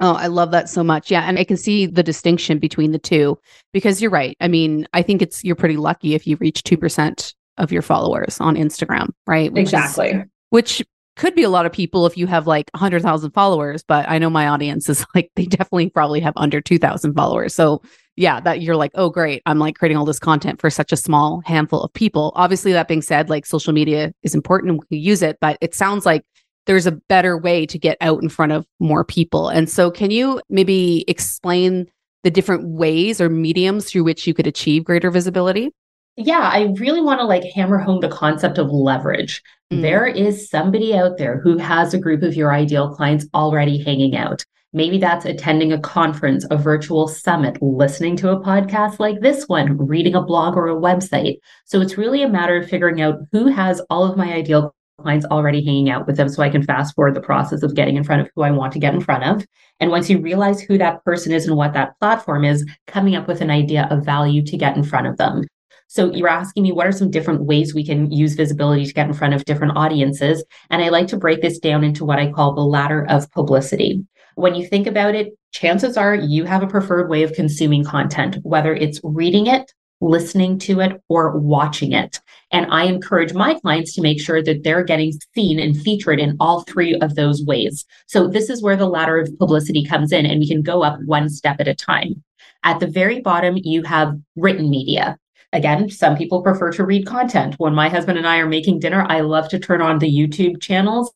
Oh, 0.01 0.15
I 0.15 0.27
love 0.27 0.51
that 0.51 0.69
so 0.69 0.83
much. 0.83 1.11
Yeah. 1.11 1.23
And 1.23 1.39
I 1.39 1.45
can 1.45 1.57
see 1.57 1.87
the 1.87 2.03
distinction 2.03 2.59
between 2.59 2.93
the 2.93 2.99
two 2.99 3.39
because 3.73 4.03
you're 4.03 4.11
right. 4.11 4.37
I 4.41 4.49
mean, 4.49 4.87
I 4.93 5.03
think 5.03 5.23
it's, 5.23 5.45
you're 5.45 5.55
pretty 5.55 5.77
lucky 5.77 6.15
if 6.15 6.27
you 6.27 6.37
reach 6.37 6.63
2% 6.65 7.35
of 7.59 7.71
your 7.71 7.83
followers 7.83 8.41
on 8.41 8.57
Instagram, 8.57 9.11
right? 9.27 9.53
Which 9.53 9.63
exactly. 9.63 10.09
Is, 10.09 10.25
which 10.51 10.83
could 11.17 11.37
be 11.37 11.45
a 11.45 11.49
lot 11.49 11.65
of 11.65 11.73
people 11.73 12.07
if 12.07 12.17
you 12.17 12.27
have 12.27 12.49
like 12.49 12.69
100,000 12.75 13.31
followers, 13.31 13.85
but 13.87 14.09
I 14.09 14.19
know 14.19 14.29
my 14.31 14.49
audience 14.49 14.89
is 14.89 15.07
like, 15.15 15.31
they 15.37 15.47
definitely 15.47 15.91
probably 15.91 16.19
have 16.21 16.35
under 16.37 16.61
2,000 16.61 17.15
followers. 17.15 17.55
So, 17.55 17.83
yeah, 18.17 18.41
that 18.41 18.63
you're 18.63 18.77
like, 18.77 18.91
oh, 18.95 19.11
great. 19.11 19.43
I'm 19.47 19.61
like 19.61 19.77
creating 19.77 19.97
all 19.97 20.05
this 20.05 20.19
content 20.19 20.61
for 20.61 20.71
such 20.71 20.93
a 20.93 20.97
small 20.97 21.41
handful 21.45 21.83
of 21.83 21.93
people. 21.93 22.33
Obviously, 22.35 22.73
that 22.73 22.89
being 22.89 23.03
said, 23.03 23.31
like 23.31 23.47
social 23.47 23.73
media 23.73 24.13
is 24.23 24.35
important 24.35 24.73
and 24.73 24.83
we 24.91 24.99
use 24.99 25.23
it, 25.23 25.39
but 25.41 25.57
it 25.61 25.75
sounds 25.75 26.05
like 26.05 26.25
there's 26.67 26.87
a 26.87 26.93
better 26.93 27.37
way 27.37 27.67
to 27.67 27.79
get 27.79 27.97
out 28.01 28.23
in 28.23 28.29
front 28.29 28.53
of 28.53 28.67
more 28.81 29.05
people. 29.05 29.49
And 29.49 29.69
so, 29.69 29.91
can 29.91 30.11
you 30.11 30.41
maybe 30.49 31.05
explain 31.09 31.87
the 32.23 32.31
different 32.31 32.67
ways 32.69 33.21
or 33.21 33.29
mediums 33.29 33.91
through 33.91 34.05
which 34.05 34.27
you 34.27 34.35
could 34.35 34.47
achieve 34.47 34.85
greater 34.85 35.11
visibility? 35.11 35.71
Yeah, 36.17 36.51
I 36.53 36.73
really 36.79 37.01
want 37.01 37.21
to 37.21 37.27
like 37.27 37.45
hammer 37.55 37.79
home 37.79 38.01
the 38.01 38.09
concept 38.09 38.59
of 38.59 38.71
leverage. 38.71 39.43
Mm. 39.73 39.83
There 39.83 40.07
is 40.07 40.49
somebody 40.49 40.95
out 40.95 41.19
there 41.19 41.41
who 41.41 41.59
has 41.59 41.93
a 41.93 41.99
group 41.99 42.23
of 42.23 42.35
your 42.35 42.53
ideal 42.53 42.95
clients 42.95 43.27
already 43.35 43.83
hanging 43.83 44.17
out. 44.17 44.45
Maybe 44.73 44.99
that's 44.99 45.25
attending 45.25 45.73
a 45.73 45.81
conference, 45.81 46.45
a 46.51 46.57
virtual 46.57 47.07
summit, 47.07 47.59
listening 47.61 48.17
to 48.17 48.31
a 48.31 48.41
podcast 48.41 48.99
like 48.99 49.21
this 49.21 49.45
one, 49.49 49.77
reading 49.77 50.17
a 50.17 50.23
blog 50.23 50.57
or 50.57 50.69
a 50.69 50.75
website. 50.75 51.37
So 51.65 51.81
it's 51.81 51.99
really 51.99 52.23
a 52.23 52.29
matter 52.29 52.57
of 52.57 52.69
figuring 52.69 53.01
out 53.01 53.21
who 53.31 53.47
has 53.47 53.81
all 53.89 54.05
of 54.05 54.17
my 54.17 54.33
ideal 54.33 54.75
clients 54.99 55.27
already 55.27 55.65
hanging 55.65 55.91
out 55.91 56.07
with 56.07 56.17
them 56.17 56.29
so 56.29 56.43
I 56.43 56.51
can 56.51 56.63
fast 56.63 56.95
forward 56.95 57.15
the 57.15 57.21
process 57.21 57.63
of 57.63 57.75
getting 57.75 57.97
in 57.97 58.05
front 58.05 58.23
of 58.23 58.31
who 58.35 58.43
I 58.43 58.51
want 58.51 58.73
to 58.75 58.79
get 58.79 58.95
in 58.95 59.01
front 59.01 59.25
of. 59.25 59.47
And 59.81 59.91
once 59.91 60.09
you 60.09 60.21
realize 60.21 60.61
who 60.61 60.79
that 60.79 61.05
person 61.05 61.33
is 61.33 61.47
and 61.47 61.57
what 61.57 61.73
that 61.75 61.99
platform 61.99 62.45
is, 62.45 62.65
coming 62.87 63.17
up 63.17 63.27
with 63.27 63.41
an 63.41 63.51
idea 63.51 63.89
of 63.91 64.05
value 64.05 64.43
to 64.45 64.57
get 64.57 64.77
in 64.77 64.85
front 64.85 65.07
of 65.07 65.17
them. 65.17 65.43
So 65.89 66.13
you're 66.13 66.29
asking 66.29 66.63
me 66.63 66.73
what 66.73 66.87
are 66.87 66.93
some 66.93 67.11
different 67.11 67.43
ways 67.43 67.75
we 67.75 67.85
can 67.85 68.11
use 68.11 68.35
visibility 68.35 68.87
to 68.87 68.93
get 68.93 69.07
in 69.07 69.15
front 69.15 69.35
of 69.35 69.45
different 69.45 69.77
audiences? 69.77 70.45
And 70.71 70.83
I 70.83 70.89
like 70.89 71.09
to 71.09 71.17
break 71.17 71.43
this 71.43 71.59
down 71.59 71.85
into 71.85 72.05
what 72.05 72.19
I 72.19 72.33
call 72.33 72.55
the 72.55 72.63
ladder 72.63 73.07
of 73.09 73.31
publicity. 73.33 74.05
When 74.37 74.55
you 74.55 74.67
think 74.67 74.87
about 74.87 75.15
it, 75.15 75.35
chances 75.53 75.97
are 75.97 76.15
you 76.15 76.45
have 76.45 76.63
a 76.63 76.69
preferred 76.69 77.09
way 77.09 77.23
of 77.23 77.35
consuming 77.35 77.85
content, 77.85 78.39
whether 78.43 78.75
it's 78.75 79.01
reading 79.05 79.47
it, 79.47 79.73
listening 80.01 80.59
to 80.59 80.81
it, 80.81 81.01
or 81.09 81.39
watching 81.39 81.93
it. 81.93 82.21
And 82.51 82.67
I 82.71 82.85
encourage 82.85 83.33
my 83.33 83.55
clients 83.55 83.95
to 83.95 84.03
make 84.03 84.21
sure 84.21 84.43
that 84.43 84.63
they're 84.63 84.85
getting 84.85 85.13
seen 85.35 85.59
and 85.59 85.81
featured 85.81 86.21
in 86.21 86.37
all 86.41 86.63
three 86.63 86.95
of 86.97 87.15
those 87.15 87.45
ways. 87.45 87.85
So 88.07 88.29
this 88.29 88.51
is 88.51 88.63
where 88.63 88.77
the 88.77 88.89
ladder 88.89 89.19
of 89.19 89.39
publicity 89.39 89.85
comes 89.85 90.13
in, 90.13 90.27
and 90.27 90.41
we 90.41 90.49
can 90.49 90.63
go 90.63 90.83
up 90.83 90.99
one 91.07 91.29
step 91.29 91.57
at 91.61 91.69
a 91.69 91.75
time. 91.75 92.23
At 92.65 92.81
the 92.81 92.87
very 92.87 93.21
bottom, 93.21 93.57
you 93.57 93.83
have 93.83 94.19
written 94.37 94.71
media. 94.71 95.19
Again, 95.53 95.89
some 95.89 96.17
people 96.17 96.43
prefer 96.43 96.73
to 96.73 96.85
read 96.85 97.07
content. 97.07 97.55
When 97.59 97.75
my 97.75 97.89
husband 97.89 98.19
and 98.19 98.27
I 98.27 98.39
are 98.39 98.49
making 98.49 98.81
dinner, 98.81 99.07
I 99.09 99.21
love 99.21 99.49
to 99.51 99.59
turn 99.59 99.81
on 99.81 99.99
the 99.99 100.13
YouTube 100.13 100.61
channels 100.61 101.13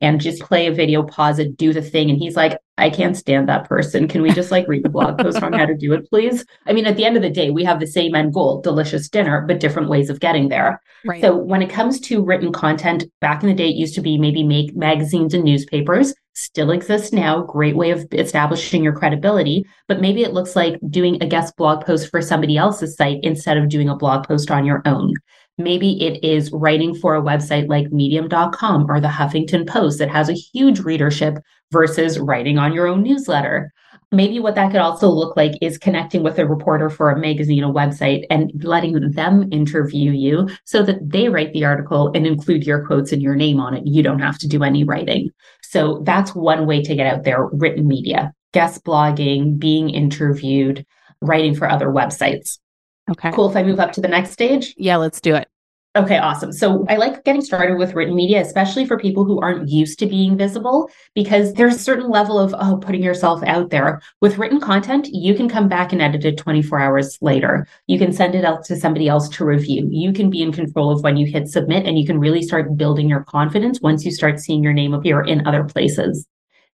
and 0.00 0.20
just 0.20 0.42
play 0.42 0.66
a 0.66 0.72
video, 0.72 1.02
pause 1.02 1.38
it, 1.38 1.56
do 1.56 1.72
the 1.72 1.82
thing. 1.82 2.10
And 2.10 2.18
he's 2.18 2.36
like, 2.36 2.58
I 2.78 2.90
can't 2.90 3.16
stand 3.16 3.48
that 3.48 3.68
person. 3.68 4.06
Can 4.06 4.20
we 4.20 4.30
just 4.30 4.50
like 4.50 4.68
read 4.68 4.84
the 4.84 4.90
blog 4.90 5.18
post 5.18 5.42
on 5.42 5.52
how 5.54 5.64
to 5.64 5.74
do 5.74 5.94
it, 5.94 6.08
please? 6.10 6.44
I 6.66 6.72
mean, 6.72 6.86
at 6.86 6.96
the 6.96 7.04
end 7.04 7.16
of 7.16 7.22
the 7.22 7.30
day, 7.30 7.50
we 7.50 7.64
have 7.64 7.80
the 7.80 7.86
same 7.86 8.14
end 8.14 8.34
goal 8.34 8.60
delicious 8.60 9.08
dinner, 9.08 9.44
but 9.46 9.60
different 9.60 9.88
ways 9.88 10.10
of 10.10 10.20
getting 10.20 10.48
there. 10.48 10.82
Right. 11.04 11.22
So 11.22 11.34
when 11.34 11.62
it 11.62 11.70
comes 11.70 12.00
to 12.00 12.22
written 12.22 12.52
content, 12.52 13.04
back 13.20 13.42
in 13.42 13.48
the 13.48 13.54
day, 13.54 13.68
it 13.68 13.76
used 13.76 13.94
to 13.94 14.02
be 14.02 14.18
maybe 14.18 14.42
make 14.42 14.76
magazines 14.76 15.32
and 15.32 15.44
newspapers, 15.44 16.14
still 16.34 16.70
exists 16.70 17.12
now. 17.14 17.42
Great 17.42 17.76
way 17.76 17.90
of 17.90 18.06
establishing 18.12 18.84
your 18.84 18.92
credibility. 18.92 19.64
But 19.88 20.02
maybe 20.02 20.22
it 20.22 20.34
looks 20.34 20.54
like 20.54 20.78
doing 20.90 21.22
a 21.22 21.26
guest 21.26 21.56
blog 21.56 21.84
post 21.84 22.10
for 22.10 22.20
somebody 22.20 22.58
else's 22.58 22.94
site 22.94 23.20
instead 23.22 23.56
of 23.56 23.70
doing 23.70 23.88
a 23.88 23.96
blog 23.96 24.28
post 24.28 24.50
on 24.50 24.66
your 24.66 24.82
own. 24.84 25.14
Maybe 25.58 26.02
it 26.04 26.22
is 26.22 26.52
writing 26.52 26.94
for 26.94 27.14
a 27.14 27.22
website 27.22 27.68
like 27.68 27.90
medium.com 27.90 28.90
or 28.90 29.00
the 29.00 29.08
Huffington 29.08 29.66
Post 29.66 29.98
that 29.98 30.10
has 30.10 30.28
a 30.28 30.34
huge 30.34 30.80
readership 30.80 31.38
versus 31.72 32.18
writing 32.18 32.58
on 32.58 32.74
your 32.74 32.86
own 32.86 33.02
newsletter. 33.02 33.72
Maybe 34.12 34.38
what 34.38 34.54
that 34.54 34.70
could 34.70 34.80
also 34.80 35.08
look 35.08 35.36
like 35.36 35.52
is 35.60 35.78
connecting 35.78 36.22
with 36.22 36.38
a 36.38 36.46
reporter 36.46 36.90
for 36.90 37.10
a 37.10 37.18
magazine, 37.18 37.64
a 37.64 37.72
website, 37.72 38.24
and 38.30 38.52
letting 38.62 39.10
them 39.12 39.48
interview 39.50 40.12
you 40.12 40.48
so 40.64 40.82
that 40.82 40.98
they 41.10 41.28
write 41.28 41.52
the 41.54 41.64
article 41.64 42.12
and 42.14 42.26
include 42.26 42.66
your 42.66 42.86
quotes 42.86 43.10
and 43.10 43.22
your 43.22 43.34
name 43.34 43.58
on 43.58 43.74
it. 43.74 43.82
You 43.86 44.02
don't 44.02 44.20
have 44.20 44.38
to 44.38 44.48
do 44.48 44.62
any 44.62 44.84
writing. 44.84 45.30
So 45.62 46.02
that's 46.04 46.34
one 46.34 46.66
way 46.66 46.82
to 46.82 46.94
get 46.94 47.12
out 47.12 47.24
there 47.24 47.46
written 47.46 47.88
media, 47.88 48.32
guest 48.52 48.84
blogging, 48.84 49.58
being 49.58 49.90
interviewed. 49.90 50.84
writing 51.22 51.54
for 51.54 51.68
other 51.68 51.88
websites. 51.88 52.58
Okay. 53.10 53.30
Cool. 53.32 53.50
If 53.50 53.56
I 53.56 53.62
move 53.62 53.80
up 53.80 53.92
to 53.92 54.00
the 54.00 54.08
next 54.08 54.30
stage. 54.30 54.74
Yeah, 54.76 54.96
let's 54.96 55.20
do 55.20 55.34
it. 55.34 55.48
Okay, 55.96 56.18
awesome. 56.18 56.52
So 56.52 56.84
I 56.90 56.96
like 56.96 57.24
getting 57.24 57.40
started 57.40 57.78
with 57.78 57.94
written 57.94 58.14
media, 58.14 58.42
especially 58.42 58.84
for 58.84 58.98
people 58.98 59.24
who 59.24 59.40
aren't 59.40 59.70
used 59.70 59.98
to 60.00 60.06
being 60.06 60.36
visible, 60.36 60.90
because 61.14 61.54
there's 61.54 61.76
a 61.76 61.78
certain 61.78 62.10
level 62.10 62.38
of, 62.38 62.54
oh, 62.58 62.76
putting 62.76 63.02
yourself 63.02 63.42
out 63.44 63.70
there. 63.70 64.02
With 64.20 64.36
written 64.36 64.60
content, 64.60 65.08
you 65.10 65.34
can 65.34 65.48
come 65.48 65.68
back 65.68 65.94
and 65.94 66.02
edit 66.02 66.26
it 66.26 66.36
24 66.36 66.80
hours 66.80 67.16
later. 67.22 67.66
You 67.86 67.98
can 67.98 68.12
send 68.12 68.34
it 68.34 68.44
out 68.44 68.62
to 68.66 68.76
somebody 68.76 69.08
else 69.08 69.30
to 69.30 69.46
review. 69.46 69.88
You 69.90 70.12
can 70.12 70.28
be 70.28 70.42
in 70.42 70.52
control 70.52 70.90
of 70.90 71.02
when 71.02 71.16
you 71.16 71.26
hit 71.26 71.48
submit, 71.48 71.86
and 71.86 71.98
you 71.98 72.04
can 72.04 72.20
really 72.20 72.42
start 72.42 72.76
building 72.76 73.08
your 73.08 73.24
confidence 73.24 73.80
once 73.80 74.04
you 74.04 74.10
start 74.10 74.38
seeing 74.38 74.62
your 74.62 74.74
name 74.74 74.92
appear 74.92 75.22
in 75.22 75.46
other 75.46 75.64
places. 75.64 76.26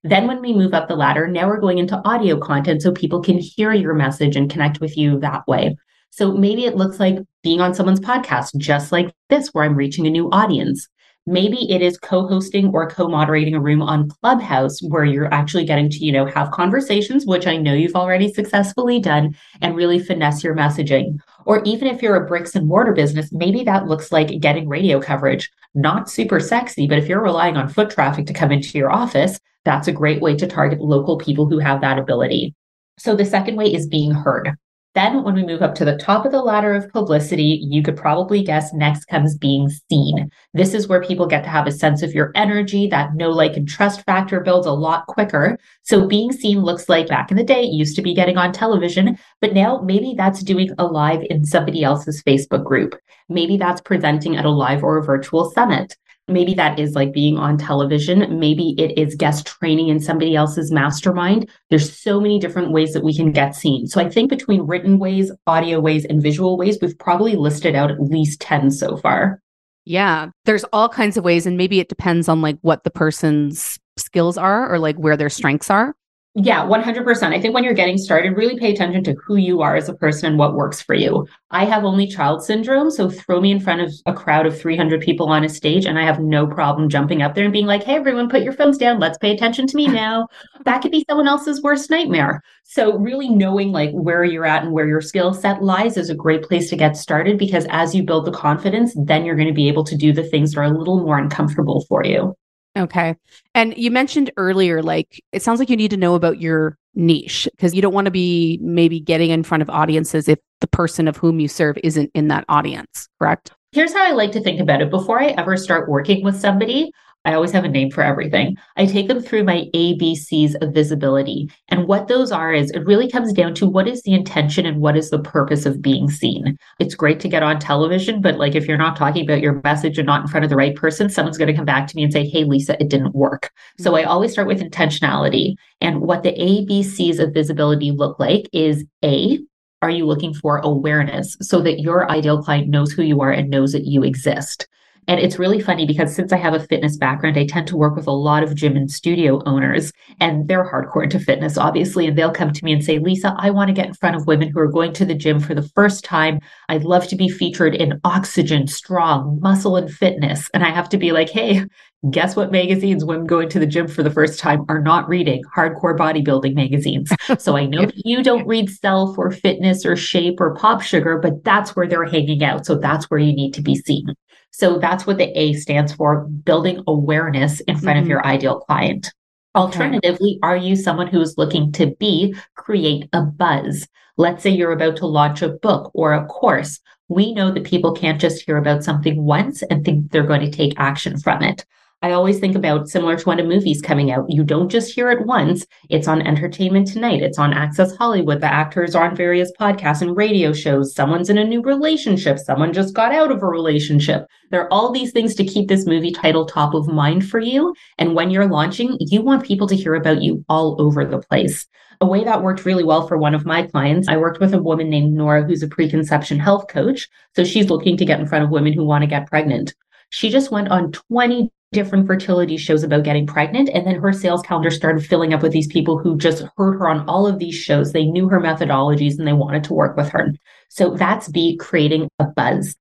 Then, 0.03 0.25
when 0.25 0.41
we 0.41 0.51
move 0.51 0.73
up 0.73 0.88
the 0.88 0.95
ladder, 0.95 1.27
now 1.27 1.47
we're 1.47 1.59
going 1.59 1.77
into 1.77 2.01
audio 2.05 2.39
content 2.39 2.81
so 2.81 2.91
people 2.91 3.21
can 3.21 3.38
hear 3.38 3.71
your 3.71 3.93
message 3.93 4.35
and 4.35 4.50
connect 4.50 4.81
with 4.81 4.97
you 4.97 5.19
that 5.19 5.47
way. 5.47 5.75
So 6.11 6.33
maybe 6.33 6.65
it 6.65 6.75
looks 6.75 6.99
like 6.99 7.17
being 7.41 7.61
on 7.61 7.73
someone's 7.73 7.99
podcast, 7.99 8.55
just 8.57 8.91
like 8.91 9.13
this, 9.29 9.49
where 9.49 9.63
I'm 9.63 9.75
reaching 9.75 10.05
a 10.05 10.11
new 10.11 10.29
audience. 10.31 10.87
Maybe 11.25 11.71
it 11.71 11.81
is 11.81 11.97
co-hosting 11.99 12.69
or 12.73 12.89
co-moderating 12.89 13.53
a 13.53 13.61
room 13.61 13.81
on 13.81 14.09
Clubhouse 14.09 14.81
where 14.81 15.05
you're 15.05 15.33
actually 15.33 15.65
getting 15.65 15.89
to, 15.89 15.97
you 16.03 16.11
know, 16.11 16.25
have 16.25 16.51
conversations, 16.51 17.25
which 17.25 17.47
I 17.47 17.57
know 17.57 17.73
you've 17.73 17.95
already 17.95 18.33
successfully 18.33 18.99
done, 18.99 19.35
and 19.61 19.75
really 19.75 19.99
finesse 19.99 20.43
your 20.43 20.55
messaging. 20.55 21.19
Or 21.45 21.61
even 21.63 21.87
if 21.87 22.01
you're 22.01 22.15
a 22.15 22.27
bricks 22.27 22.55
and 22.55 22.67
mortar 22.67 22.91
business, 22.91 23.31
maybe 23.31 23.63
that 23.63 23.87
looks 23.87 24.11
like 24.11 24.39
getting 24.39 24.67
radio 24.67 24.99
coverage. 24.99 25.49
Not 25.75 26.09
super 26.09 26.39
sexy, 26.39 26.87
but 26.87 26.97
if 26.97 27.07
you're 27.07 27.23
relying 27.23 27.55
on 27.55 27.69
foot 27.69 27.91
traffic 27.91 28.25
to 28.25 28.33
come 28.33 28.51
into 28.51 28.77
your 28.77 28.91
office, 28.91 29.39
that's 29.63 29.87
a 29.87 29.93
great 29.93 30.21
way 30.21 30.35
to 30.35 30.47
target 30.47 30.81
local 30.81 31.17
people 31.17 31.47
who 31.47 31.59
have 31.59 31.81
that 31.81 31.99
ability. 31.99 32.55
So 32.97 33.15
the 33.15 33.25
second 33.25 33.55
way 33.55 33.73
is 33.73 33.87
being 33.87 34.11
heard. 34.11 34.55
Then, 34.93 35.24
when 35.24 35.36
we 35.36 35.45
move 35.45 35.62
up 35.62 35.74
to 35.75 35.86
the 35.86 35.98
top 35.98 36.25
of 36.25 36.33
the 36.33 36.41
ladder 36.41 36.74
of 36.74 36.91
publicity, 36.91 37.62
you 37.63 37.81
could 37.81 37.95
probably 37.95 38.43
guess 38.43 38.74
next 38.74 39.05
comes 39.05 39.38
being 39.38 39.69
seen. 39.89 40.29
This 40.53 40.74
is 40.74 40.88
where 40.88 41.01
people 41.01 41.27
get 41.27 41.43
to 41.43 41.50
have 41.50 41.65
a 41.65 41.71
sense 41.71 42.01
of 42.01 42.13
your 42.13 42.31
energy. 42.36 42.88
That 42.88 43.15
know, 43.15 43.29
like, 43.29 43.55
and 43.55 43.67
trust 43.67 44.03
factor 44.05 44.41
builds 44.41 44.67
a 44.67 44.71
lot 44.71 45.07
quicker. 45.07 45.57
So, 45.83 46.07
being 46.07 46.33
seen 46.33 46.60
looks 46.60 46.89
like 46.89 47.07
back 47.07 47.31
in 47.31 47.38
the 47.38 47.43
day, 47.43 47.62
it 47.62 47.74
used 47.74 47.95
to 47.95 48.01
be 48.01 48.13
getting 48.13 48.38
on 48.38 48.51
television, 48.51 49.17
but 49.39 49.53
now 49.53 49.81
maybe 49.81 50.13
that's 50.17 50.43
doing 50.43 50.71
a 50.77 50.86
live 50.86 51.21
in 51.29 51.45
somebody 51.45 51.83
else's 51.83 52.21
Facebook 52.24 52.65
group. 52.65 52.95
Maybe 53.29 53.55
that's 53.55 53.79
presenting 53.79 54.36
at 54.36 54.45
a 54.45 54.50
live 54.50 54.83
or 54.83 54.98
a 54.98 55.03
virtual 55.03 55.50
summit. 55.51 55.95
Maybe 56.31 56.53
that 56.55 56.79
is 56.79 56.95
like 56.95 57.13
being 57.13 57.38
on 57.38 57.57
television. 57.57 58.39
Maybe 58.39 58.75
it 58.77 58.97
is 58.97 59.15
guest 59.15 59.45
training 59.45 59.89
in 59.89 60.00
somebody 60.00 60.35
else's 60.35 60.71
mastermind. 60.71 61.50
There's 61.69 61.95
so 61.95 62.19
many 62.19 62.39
different 62.39 62.71
ways 62.71 62.93
that 62.93 63.03
we 63.03 63.15
can 63.15 63.31
get 63.31 63.55
seen. 63.55 63.88
So 63.88 64.01
I 64.01 64.09
think 64.09 64.29
between 64.29 64.67
written 64.67 65.00
ways, 65.00 65.31
audio 65.47 65.79
ways, 65.79 66.05
and 66.05 66.21
visual 66.21 66.57
ways, 66.57 66.77
we've 66.81 66.97
probably 66.97 67.35
listed 67.35 67.75
out 67.75 67.91
at 67.91 68.01
least 68.01 68.41
10 68.41 68.71
so 68.71 68.97
far. 68.97 69.41
Yeah, 69.85 70.29
there's 70.45 70.63
all 70.65 70.89
kinds 70.89 71.17
of 71.17 71.23
ways. 71.23 71.45
And 71.45 71.57
maybe 71.57 71.79
it 71.79 71.89
depends 71.89 72.29
on 72.29 72.41
like 72.41 72.57
what 72.61 72.83
the 72.83 72.91
person's 72.91 73.79
skills 73.97 74.38
are 74.38 74.71
or 74.71 74.79
like 74.79 74.95
where 74.97 75.17
their 75.17 75.29
strengths 75.29 75.69
are. 75.69 75.95
Yeah, 76.33 76.65
100%. 76.65 77.33
I 77.33 77.41
think 77.41 77.53
when 77.53 77.65
you're 77.65 77.73
getting 77.73 77.97
started, 77.97 78.38
really 78.38 78.57
pay 78.57 78.71
attention 78.71 79.03
to 79.03 79.15
who 79.15 79.35
you 79.35 79.61
are 79.61 79.75
as 79.75 79.89
a 79.89 79.93
person 79.93 80.27
and 80.27 80.39
what 80.39 80.55
works 80.55 80.81
for 80.81 80.95
you. 80.95 81.27
I 81.50 81.65
have 81.65 81.83
only 81.83 82.07
child 82.07 82.41
syndrome. 82.41 82.89
So 82.89 83.09
throw 83.09 83.41
me 83.41 83.51
in 83.51 83.59
front 83.59 83.81
of 83.81 83.91
a 84.05 84.13
crowd 84.13 84.45
of 84.45 84.57
300 84.57 85.01
people 85.01 85.27
on 85.27 85.43
a 85.43 85.50
stage, 85.50 85.85
and 85.85 86.00
I 86.00 86.05
have 86.05 86.21
no 86.21 86.47
problem 86.47 86.88
jumping 86.88 87.21
up 87.21 87.35
there 87.35 87.43
and 87.43 87.51
being 87.51 87.65
like, 87.65 87.83
hey, 87.83 87.95
everyone, 87.95 88.29
put 88.29 88.43
your 88.43 88.53
phones 88.53 88.77
down. 88.77 88.97
Let's 88.97 89.17
pay 89.17 89.31
attention 89.31 89.67
to 89.67 89.75
me 89.75 89.88
now. 90.03 90.29
that 90.63 90.81
could 90.81 90.91
be 90.91 91.03
someone 91.09 91.27
else's 91.27 91.61
worst 91.61 91.89
nightmare. 91.89 92.41
So 92.63 92.97
really 92.97 93.27
knowing 93.27 93.73
like 93.73 93.91
where 93.91 94.23
you're 94.23 94.45
at 94.45 94.63
and 94.63 94.71
where 94.71 94.88
your 94.88 95.01
skill 95.01 95.33
set 95.33 95.61
lies 95.61 95.97
is 95.97 96.09
a 96.09 96.15
great 96.15 96.43
place 96.43 96.69
to 96.69 96.77
get 96.77 96.95
started 96.95 97.38
because 97.38 97.67
as 97.71 97.93
you 97.93 98.03
build 98.03 98.23
the 98.23 98.31
confidence, 98.31 98.95
then 98.95 99.25
you're 99.25 99.35
going 99.35 99.50
to 99.50 99.53
be 99.53 99.67
able 99.67 99.83
to 99.83 99.97
do 99.97 100.13
the 100.13 100.23
things 100.23 100.53
that 100.53 100.61
are 100.61 100.63
a 100.63 100.77
little 100.77 101.03
more 101.03 101.17
uncomfortable 101.17 101.83
for 101.89 102.05
you. 102.05 102.38
Okay. 102.77 103.15
And 103.53 103.75
you 103.77 103.91
mentioned 103.91 104.31
earlier, 104.37 104.81
like, 104.81 105.21
it 105.31 105.41
sounds 105.41 105.59
like 105.59 105.69
you 105.69 105.75
need 105.75 105.91
to 105.91 105.97
know 105.97 106.15
about 106.15 106.39
your 106.39 106.77
niche 106.95 107.47
because 107.51 107.73
you 107.73 107.81
don't 107.81 107.93
want 107.93 108.05
to 108.05 108.11
be 108.11 108.59
maybe 108.61 108.99
getting 108.99 109.29
in 109.29 109.43
front 109.43 109.61
of 109.61 109.69
audiences 109.69 110.27
if 110.27 110.39
the 110.61 110.67
person 110.67 111.07
of 111.07 111.17
whom 111.17 111.39
you 111.39 111.47
serve 111.47 111.77
isn't 111.83 112.09
in 112.13 112.27
that 112.29 112.45
audience, 112.47 113.09
correct? 113.19 113.51
Here's 113.73 113.93
how 113.93 114.05
I 114.05 114.11
like 114.11 114.31
to 114.33 114.41
think 114.41 114.59
about 114.59 114.81
it. 114.81 114.89
Before 114.89 115.21
I 115.21 115.27
ever 115.37 115.57
start 115.57 115.89
working 115.89 116.23
with 116.23 116.39
somebody, 116.39 116.91
I 117.23 117.33
always 117.33 117.51
have 117.51 117.63
a 117.63 117.69
name 117.69 117.91
for 117.91 118.03
everything. 118.03 118.57
I 118.77 118.85
take 118.87 119.07
them 119.07 119.21
through 119.21 119.43
my 119.43 119.69
ABCs 119.75 120.59
of 120.61 120.73
visibility. 120.73 121.51
And 121.69 121.87
what 121.87 122.07
those 122.07 122.31
are 122.31 122.51
is 122.51 122.71
it 122.71 122.85
really 122.85 123.09
comes 123.09 123.31
down 123.31 123.53
to 123.55 123.69
what 123.69 123.87
is 123.87 124.01
the 124.01 124.13
intention 124.13 124.65
and 124.65 124.81
what 124.81 124.97
is 124.97 125.11
the 125.11 125.19
purpose 125.19 125.67
of 125.67 125.81
being 125.81 126.09
seen. 126.09 126.57
It's 126.79 126.95
great 126.95 127.19
to 127.19 127.29
get 127.29 127.43
on 127.43 127.59
television, 127.59 128.21
but 128.21 128.37
like 128.37 128.55
if 128.55 128.67
you're 128.67 128.77
not 128.77 128.95
talking 128.95 129.23
about 129.23 129.41
your 129.41 129.61
message 129.63 129.99
and 129.99 130.07
not 130.07 130.21
in 130.21 130.27
front 130.27 130.45
of 130.45 130.49
the 130.49 130.55
right 130.55 130.75
person, 130.75 131.09
someone's 131.09 131.37
going 131.37 131.47
to 131.47 131.53
come 131.53 131.65
back 131.65 131.87
to 131.87 131.95
me 131.95 132.03
and 132.03 132.11
say, 132.11 132.27
Hey, 132.27 132.43
Lisa, 132.43 132.81
it 132.81 132.89
didn't 132.89 133.13
work. 133.13 133.51
So 133.77 133.95
I 133.95 134.01
mm-hmm. 134.01 134.09
always 134.09 134.31
start 134.31 134.47
with 134.47 134.61
intentionality. 134.61 135.53
And 135.79 136.01
what 136.01 136.23
the 136.23 136.33
ABCs 136.33 137.19
of 137.19 137.33
visibility 137.33 137.91
look 137.91 138.19
like 138.19 138.49
is 138.51 138.83
A, 139.03 139.39
are 139.83 139.89
you 139.89 140.05
looking 140.05 140.33
for 140.33 140.57
awareness 140.57 141.37
so 141.41 141.61
that 141.61 141.79
your 141.79 142.09
ideal 142.09 142.41
client 142.41 142.67
knows 142.67 142.91
who 142.91 143.03
you 143.03 143.21
are 143.21 143.31
and 143.31 143.49
knows 143.49 143.73
that 143.73 143.85
you 143.85 144.03
exist? 144.03 144.67
And 145.08 145.20
it's 145.20 145.39
really 145.39 145.60
funny 145.60 145.86
because 145.86 146.15
since 146.15 146.31
I 146.31 146.38
have 146.38 146.53
a 146.53 146.60
fitness 146.60 146.96
background, 146.96 147.38
I 147.38 147.46
tend 147.46 147.67
to 147.67 147.77
work 147.77 147.96
with 147.96 148.08
a 148.08 148.12
lot 148.12 148.43
of 148.43 148.55
gym 148.55 148.75
and 148.75 148.89
studio 148.89 149.41
owners, 149.46 149.91
and 150.20 150.48
they're 150.48 150.70
hardcore 150.70 151.03
into 151.03 151.20
fitness, 151.20 151.58
obviously. 151.58 152.08
And 152.08 152.17
they'll 152.17 152.31
come 152.31 152.53
to 152.53 152.65
me 152.65 152.72
and 152.72 152.84
say, 152.84 153.00
Lisa, 153.00 153.36
I 153.38 153.50
want 153.50 153.70
to 153.70 153.74
get 153.74 153.88
in 153.88 153.93
front 153.96 154.15
of 154.15 154.27
women 154.27 154.50
who 154.50 154.60
are 154.60 154.72
going 154.72 154.93
to 154.93 155.05
the 155.05 155.15
gym 155.15 155.39
for 155.39 155.55
the 155.55 155.67
first 155.70 156.03
time. 156.03 156.39
I'd 156.70 156.84
love 156.84 157.08
to 157.08 157.15
be 157.15 157.29
featured 157.29 157.75
in 157.75 158.00
Oxygen, 158.03 158.67
Strong, 158.67 159.39
Muscle, 159.41 159.75
and 159.75 159.91
Fitness. 159.91 160.50
And 160.53 160.63
I 160.63 160.70
have 160.70 160.89
to 160.89 160.98
be 160.98 161.12
like, 161.12 161.29
hey, 161.29 161.65
guess 162.10 162.36
what 162.36 162.51
magazines 162.51 163.05
women 163.05 163.27
going 163.27 163.50
to 163.50 163.60
the 163.60 163.65
gym 163.65 163.88
for 163.88 164.01
the 164.01 164.10
first 164.10 164.39
time 164.39 164.65
are 164.70 164.81
not 164.81 165.08
reading 165.08 165.43
hardcore 165.55 165.98
bodybuilding 165.98 166.55
magazines. 166.55 167.12
so 167.38 167.55
I 167.55 167.65
know 167.65 167.88
you 167.93 168.24
don't 168.24 168.48
read 168.48 168.70
Self 168.70 169.17
or 169.17 169.31
Fitness 169.31 169.86
or 169.86 169.96
Shape 169.96 170.39
or 170.39 170.55
Pop 170.55 170.81
Sugar, 170.81 171.20
but 171.20 171.43
that's 171.43 171.75
where 171.75 171.88
they're 171.88 172.05
hanging 172.05 172.43
out. 172.43 172.65
So 172.65 172.75
that's 172.75 173.10
where 173.10 173.20
you 173.20 173.34
need 173.34 173.53
to 173.53 173.62
be 173.62 173.75
seen. 173.75 174.15
So 174.51 174.77
that's 174.77 175.08
what 175.08 175.17
the 175.17 175.38
A 175.39 175.53
stands 175.53 175.93
for 175.93 176.25
building 176.25 176.84
awareness 176.88 177.62
in 177.62 177.77
front 177.77 177.98
mm-hmm. 177.98 178.03
of 178.03 178.10
your 178.10 178.25
ideal 178.25 178.60
client. 178.60 179.12
Alternatively, 179.55 180.31
okay. 180.31 180.39
are 180.43 180.55
you 180.55 180.75
someone 180.75 181.08
who 181.08 181.20
is 181.20 181.38
looking 181.38 181.72
to 181.74 181.96
be 182.00 182.36
create 182.55 183.10
a 183.12 183.22
buzz? 183.22 183.88
Let's 184.17 184.43
say 184.43 184.50
you're 184.50 184.72
about 184.72 184.98
to 184.98 185.08
launch 185.08 185.41
a 185.41 185.50
book 185.50 185.91
or 185.93 186.13
a 186.13 186.25
course. 186.25 186.79
We 187.10 187.34
know 187.34 187.51
that 187.51 187.65
people 187.65 187.93
can't 187.93 188.22
just 188.22 188.46
hear 188.46 188.58
about 188.58 188.84
something 188.84 189.22
once 189.24 189.62
and 189.63 189.84
think 189.84 190.12
they're 190.12 190.24
going 190.24 190.41
to 190.41 190.51
take 190.51 190.74
action 190.77 191.20
from 191.20 191.41
it. 191.41 191.65
I 192.03 192.13
always 192.13 192.39
think 192.39 192.55
about 192.55 192.89
similar 192.89 193.15
to 193.15 193.25
when 193.25 193.39
a 193.39 193.43
movie's 193.43 193.79
coming 193.79 194.10
out. 194.10 194.25
You 194.27 194.43
don't 194.43 194.70
just 194.70 194.91
hear 194.91 195.12
it 195.12 195.27
once. 195.27 195.67
It's 195.91 196.08
on 196.08 196.24
Entertainment 196.24 196.88
Tonight. 196.88 197.22
It's 197.22 197.38
on 197.38 197.53
Access 197.53 197.96
Hollywood. 197.96 198.41
The 198.41 198.51
actors 198.51 198.96
are 198.96 199.08
on 199.08 199.15
various 199.15 199.51
podcasts 199.60 200.01
and 200.01 200.17
radio 200.17 200.51
shows. 200.51 200.96
Someone's 200.96 201.29
in 201.29 201.38
a 201.38 201.43
new 201.43 201.62
relationship. 201.62 202.39
Someone 202.39 202.74
just 202.74 202.96
got 202.96 203.13
out 203.13 203.31
of 203.31 203.43
a 203.43 203.46
relationship. 203.46 204.25
There 204.50 204.63
are 204.63 204.74
all 204.74 204.91
these 204.91 205.12
things 205.12 205.36
to 205.36 205.46
keep 205.46 205.67
this 205.67 205.86
movie 205.86 206.12
title 206.12 206.48
top 206.48 206.74
of 206.74 206.88
mind 206.88 207.29
for 207.29 207.39
you. 207.39 207.75
And 208.00 208.15
when 208.15 208.31
you're 208.31 208.48
launching, 208.48 208.98
you 209.00 209.22
want 209.22 209.46
people 209.46 209.67
to 209.67 209.75
hear 209.75 209.93
about 209.93 210.24
you 210.24 210.43
all 210.50 210.81
over 210.81 211.05
the 211.05 211.20
place. 211.20 211.67
A 212.01 212.08
way 212.08 212.24
that 212.24 212.41
worked 212.41 212.65
really 212.65 212.84
well 212.84 213.08
for 213.08 213.20
one 213.20 213.36
of 213.36 213.46
my 213.46 213.67
clients, 213.67 214.08
I 214.08 214.17
worked 214.17 214.39
with 214.39 214.55
a 214.55 214.62
woman 214.62 214.89
named 214.89 215.13
Nora 215.13 215.43
who's 215.43 215.62
a 215.62 215.67
preconception 215.67 216.39
health 216.39 216.67
coach. 216.67 217.08
So 217.36 217.43
she's 217.43 217.70
looking 217.70 217.96
to 217.98 218.05
get 218.05 218.20
in 218.20 218.25
front 218.25 218.43
of 218.43 218.50
women 218.50 218.74
who 218.74 218.86
want 218.86 219.03
to 219.03 219.08
get 219.08 219.27
pregnant. 219.27 219.75
She 220.10 220.31
just 220.31 220.50
went 220.50 220.70
on 220.70 220.91
20 220.91 221.51
different 221.71 222.05
fertility 222.05 222.57
shows 222.57 222.83
about 222.83 223.03
getting 223.03 223.25
pregnant. 223.25 223.69
And 223.69 223.87
then 223.87 223.95
her 223.95 224.11
sales 224.11 224.41
calendar 224.41 224.71
started 224.71 225.05
filling 225.05 225.33
up 225.33 225.41
with 225.41 225.53
these 225.53 225.67
people 225.67 225.97
who 225.97 226.17
just 226.17 226.43
heard 226.57 226.73
her 226.73 226.89
on 226.89 227.07
all 227.07 227.25
of 227.25 227.39
these 227.39 227.55
shows. 227.55 227.91
They 227.91 228.05
knew 228.05 228.27
her 228.27 228.41
methodologies 228.41 229.17
and 229.17 229.27
they 229.27 229.33
wanted 229.33 229.63
to 229.65 229.73
work 229.73 229.95
with 229.95 230.09
her. 230.09 230.33
So 230.69 230.95
that's 230.95 231.29
B, 231.29 231.55
creating 231.57 232.09
a 232.19 232.25
buzz. 232.25 232.75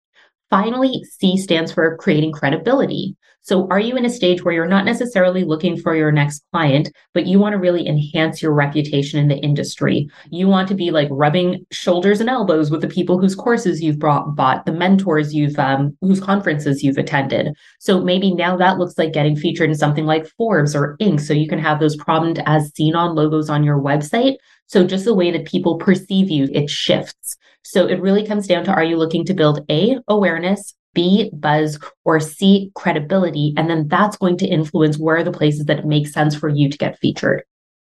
Finally, 0.50 1.04
C 1.04 1.37
stands 1.37 1.73
for 1.73 1.97
creating 1.99 2.32
credibility. 2.32 3.16
So, 3.50 3.66
are 3.69 3.80
you 3.80 3.97
in 3.97 4.04
a 4.04 4.11
stage 4.11 4.45
where 4.45 4.54
you're 4.54 4.69
not 4.69 4.85
necessarily 4.85 5.42
looking 5.42 5.76
for 5.76 5.97
your 5.97 6.12
next 6.12 6.45
client, 6.52 6.88
but 7.14 7.26
you 7.26 7.40
want 7.40 7.54
to 7.54 7.59
really 7.59 7.85
enhance 7.85 8.40
your 8.40 8.54
reputation 8.54 9.19
in 9.19 9.26
the 9.26 9.38
industry? 9.38 10.09
You 10.30 10.47
want 10.47 10.69
to 10.69 10.76
be 10.76 10.92
like 10.92 11.09
rubbing 11.11 11.66
shoulders 11.73 12.21
and 12.21 12.30
elbows 12.30 12.71
with 12.71 12.80
the 12.80 12.87
people 12.87 13.19
whose 13.19 13.35
courses 13.35 13.83
you've 13.83 13.99
brought, 13.99 14.37
bought, 14.37 14.66
the 14.66 14.73
mentors 14.73 15.35
you've, 15.35 15.59
um, 15.59 15.99
whose 16.00 16.21
conferences 16.21 16.85
you've 16.85 16.97
attended. 16.97 17.49
So, 17.80 18.00
maybe 18.00 18.33
now 18.33 18.57
that 18.57 18.78
looks 18.78 18.97
like 18.97 19.12
getting 19.12 19.35
featured 19.35 19.69
in 19.69 19.75
something 19.75 20.07
like 20.07 20.28
Forbes 20.38 20.76
or 20.76 20.97
Inc. 20.99 21.21
So, 21.21 21.35
you 21.35 21.49
can 21.49 21.59
have 21.59 21.80
those 21.80 21.97
prominent 21.97 22.38
as 22.47 22.73
seen 22.76 22.95
on 22.95 23.16
logos 23.16 23.50
on 23.50 23.64
your 23.64 23.80
website. 23.80 24.37
So, 24.69 24.87
just 24.87 25.04
the 25.04 25.12
way 25.12 25.33
that 25.33 25.45
people 25.45 25.76
perceive 25.76 26.30
you, 26.30 26.47
it 26.52 26.71
shifts. 26.71 27.37
So, 27.64 27.88
it 27.88 28.00
really 28.00 28.25
comes 28.25 28.47
down 28.47 28.62
to 28.66 28.73
are 28.73 28.85
you 28.85 28.97
looking 28.97 29.25
to 29.25 29.35
build 29.35 29.64
A, 29.69 29.99
awareness, 30.07 30.73
B, 30.94 31.30
buzz, 31.32 31.78
or 32.04 32.20
C, 32.20 32.73
credibility. 32.75 33.54
And 33.56 33.70
then 33.70 33.88
that's 33.88 34.16
going 34.16 34.37
to 34.38 34.47
influence 34.47 34.99
where 34.99 35.16
are 35.16 35.25
the 35.25 35.30
places 35.30 35.66
that 35.66 35.78
it 35.78 35.87
makes 35.87 36.12
sense 36.12 36.35
for 36.35 36.49
you 36.49 36.68
to 36.68 36.78
get 36.78 36.99
featured. 36.99 37.44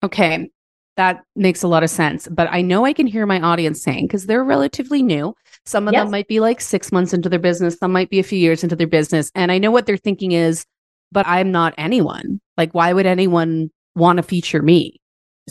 Okay. 0.03 0.49
That 0.97 1.23
makes 1.35 1.63
a 1.63 1.67
lot 1.69 1.83
of 1.83 1.89
sense. 1.89 2.27
But 2.27 2.49
I 2.51 2.61
know 2.61 2.83
I 2.85 2.91
can 2.91 3.07
hear 3.07 3.25
my 3.25 3.39
audience 3.39 3.81
saying, 3.81 4.07
because 4.07 4.25
they're 4.25 4.43
relatively 4.43 5.01
new, 5.01 5.33
some 5.65 5.87
of 5.87 5.93
yes. 5.93 6.03
them 6.03 6.11
might 6.11 6.27
be 6.27 6.41
like 6.41 6.59
six 6.59 6.91
months 6.91 7.13
into 7.13 7.29
their 7.29 7.39
business, 7.39 7.77
some 7.77 7.93
might 7.93 8.09
be 8.09 8.19
a 8.19 8.23
few 8.23 8.37
years 8.37 8.63
into 8.63 8.75
their 8.75 8.87
business. 8.87 9.31
And 9.33 9.49
I 9.49 9.59
know 9.59 9.71
what 9.71 9.85
they're 9.85 9.95
thinking 9.95 10.33
is, 10.33 10.65
but 11.11 11.25
I'm 11.25 11.51
not 11.51 11.73
anyone. 11.77 12.41
Like, 12.57 12.73
why 12.73 12.91
would 12.91 13.05
anyone 13.05 13.71
want 13.95 14.17
to 14.17 14.23
feature 14.23 14.61
me? 14.61 14.99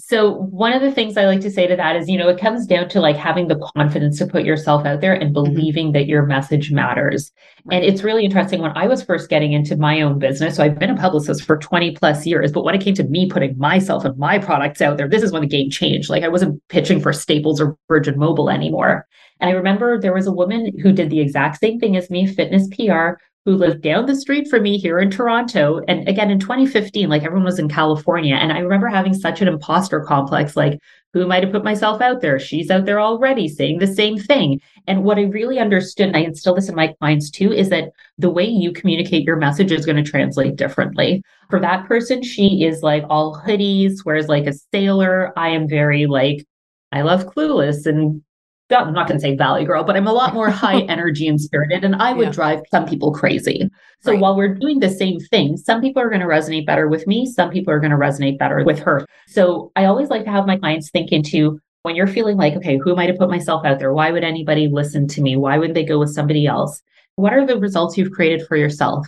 So 0.05 0.33
one 0.35 0.73
of 0.73 0.83
the 0.83 0.93
things 0.93 1.17
I 1.17 1.27
like 1.27 1.41
to 1.41 1.51
say 1.51 1.67
to 1.67 1.77
that 1.77 1.97
is, 1.97 2.09
you 2.09 2.19
know, 2.19 2.29
it 2.29 2.41
comes 2.41 2.67
down 2.67 2.89
to 2.91 3.01
like 3.01 3.17
having 3.17 3.49
the 3.49 3.59
confidence 3.77 4.19
to 4.19 4.27
put 4.27 4.45
yourself 4.45 4.87
out 4.87 5.01
there 5.01 5.15
and 5.15 5.35
mm-hmm. 5.35 5.55
believing 5.55 5.93
that 5.93 6.07
your 6.07 6.25
message 6.27 6.71
matters. 6.71 7.33
And 7.71 7.85
it's 7.85 8.03
really 8.03 8.25
interesting 8.25 8.61
when 8.61 8.77
I 8.77 8.87
was 8.87 9.03
first 9.03 9.29
getting 9.29 9.53
into 9.53 9.77
my 9.77 10.01
own 10.01 10.19
business. 10.19 10.57
So 10.57 10.65
I've 10.65 10.79
been 10.79 10.91
a 10.91 10.97
publicist 10.97 11.43
for 11.43 11.59
20 11.59 11.97
plus 11.97 12.27
years, 12.27 12.53
but 12.53 12.65
when 12.65 12.75
it 12.75 12.81
came 12.81 12.95
to 12.95 13.05
me 13.05 13.29
putting 13.29 13.59
myself 13.59 14.05
and 14.05 14.17
my 14.19 14.39
products 14.39 14.81
out 14.81 14.97
there, 14.97 15.09
this 15.09 15.23
is 15.23 15.33
when 15.33 15.43
the 15.43 15.49
game 15.49 15.71
changed. 15.71 16.11
Like 16.11 16.25
I 16.25 16.29
wasn't 16.29 16.63
pitching 16.69 17.01
for 17.01 17.13
Staples 17.13 17.61
or 17.61 17.77
Virgin 17.89 18.19
Mobile 18.19 18.51
anymore. 18.51 19.07
And 19.41 19.51
I 19.51 19.53
remember 19.53 20.01
there 20.01 20.15
was 20.15 20.27
a 20.27 20.33
woman 20.33 20.73
who 20.83 20.93
did 20.93 21.11
the 21.11 21.21
exact 21.21 21.59
same 21.61 21.79
thing 21.79 21.97
as 21.97 22.11
me, 22.11 22.27
fitness 22.27 22.69
PR, 22.69 23.21
who 23.49 23.57
lived 23.57 23.81
down 23.81 24.05
the 24.05 24.15
street 24.15 24.47
from 24.47 24.63
me 24.63 24.77
here 24.77 24.99
in 24.99 25.11
Toronto. 25.11 25.81
And 25.89 26.07
again, 26.07 26.31
in 26.31 26.39
2015, 26.39 27.09
like 27.09 27.23
everyone 27.23 27.47
was 27.47 27.59
in 27.59 27.67
California. 27.67 28.35
And 28.35 28.53
I 28.53 28.59
remember 28.59 28.89
having 28.89 29.15
such 29.15 29.41
an 29.41 29.49
imposter 29.49 30.01
complex 30.01 30.55
like, 30.55 30.79
who 31.15 31.27
might 31.27 31.43
have 31.43 31.53
put 31.53 31.65
myself 31.65 32.03
out 32.03 32.21
there? 32.21 32.39
She's 32.39 32.71
out 32.71 32.85
there 32.85 33.01
already 33.01 33.49
saying 33.49 33.79
the 33.79 33.87
same 33.87 34.19
thing. 34.19 34.61
And 34.87 35.03
what 35.03 35.17
I 35.17 35.23
really 35.23 35.59
understood, 35.59 36.09
and 36.09 36.17
I 36.19 36.21
instill 36.21 36.57
this 36.57 36.69
in 36.69 36.75
my 36.75 36.93
clients 37.01 37.31
too, 37.31 37.51
is 37.51 37.71
that 37.71 37.89
the 38.19 38.29
way 38.29 38.45
you 38.45 38.71
communicate 38.71 39.25
your 39.25 39.37
message 39.37 39.73
is 39.73 39.87
going 39.87 39.97
to 39.97 40.11
translate 40.11 40.57
differently. 40.57 41.23
For 41.49 41.59
that 41.59 41.87
person, 41.87 42.23
she 42.23 42.65
is 42.65 42.83
like 42.83 43.05
all 43.09 43.43
hoodies, 43.47 44.05
wears 44.05 44.29
like 44.29 44.47
a 44.47 44.53
sailor. 44.75 45.33
I 45.39 45.49
am 45.49 45.67
very 45.67 46.05
like, 46.05 46.45
I 46.93 47.01
love 47.01 47.25
Clueless 47.25 47.87
and 47.87 48.23
I'm 48.71 48.93
not 48.93 49.09
going 49.09 49.19
to 49.19 49.23
say 49.23 49.35
Valley 49.35 49.65
Girl, 49.65 49.85
but 49.85 49.97
I'm 49.97 50.07
a 50.07 50.13
lot 50.13 50.35
more 50.35 50.51
high 50.51 50.81
energy 50.89 51.27
and 51.27 51.41
spirited, 51.41 51.85
and 51.85 51.97
I 51.97 52.13
would 52.13 52.29
yeah. 52.29 52.33
drive 52.33 52.61
some 52.71 52.87
people 52.87 53.13
crazy. 53.13 53.69
So 54.01 54.13
right. 54.13 54.21
while 54.21 54.37
we're 54.37 54.55
doing 54.55 54.81
the 54.81 54.91
same 54.91 55.19
thing, 55.19 55.57
some 55.57 55.81
people 55.81 56.03
are 56.03 56.09
going 56.09 56.21
to 56.21 56.27
resonate 56.27 56.67
better 56.67 56.89
with 56.89 57.07
me, 57.07 57.27
some 57.27 57.51
people 57.51 57.73
are 57.73 57.81
going 57.81 57.91
to 57.91 57.97
resonate 57.97 58.39
better 58.39 58.63
with 58.65 58.79
her. 58.81 59.07
So 59.27 59.73
I 59.75 59.87
always 59.87 60.09
like 60.09 60.25
to 60.25 60.31
have 60.31 60.47
my 60.47 60.57
clients 60.57 60.91
think 60.91 61.13
into 61.13 61.61
when 61.83 61.97
you're 61.97 62.07
feeling 62.07 62.37
like, 62.37 62.55
okay, 62.55 62.79
who 62.79 62.93
am 62.93 62.99
I 62.99 63.07
to 63.07 63.15
put 63.15 63.31
myself 63.31 63.65
out 63.65 63.79
there? 63.79 63.93
Why 63.93 64.11
would 64.11 64.25
anybody 64.25 64.69
listen 64.69 65.09
to 65.09 65.23
me? 65.23 65.37
Why 65.37 65.59
would 65.59 65.75
they 65.75 65.85
go 65.85 65.99
with 65.99 66.13
somebody 66.13 66.47
else? 66.47 66.83
What 67.17 67.33
are 67.33 67.47
the 67.47 67.59
results 67.59 67.97
you've 67.97 68.13
created 68.13 68.47
for 68.47 68.57
yourself? 68.57 69.07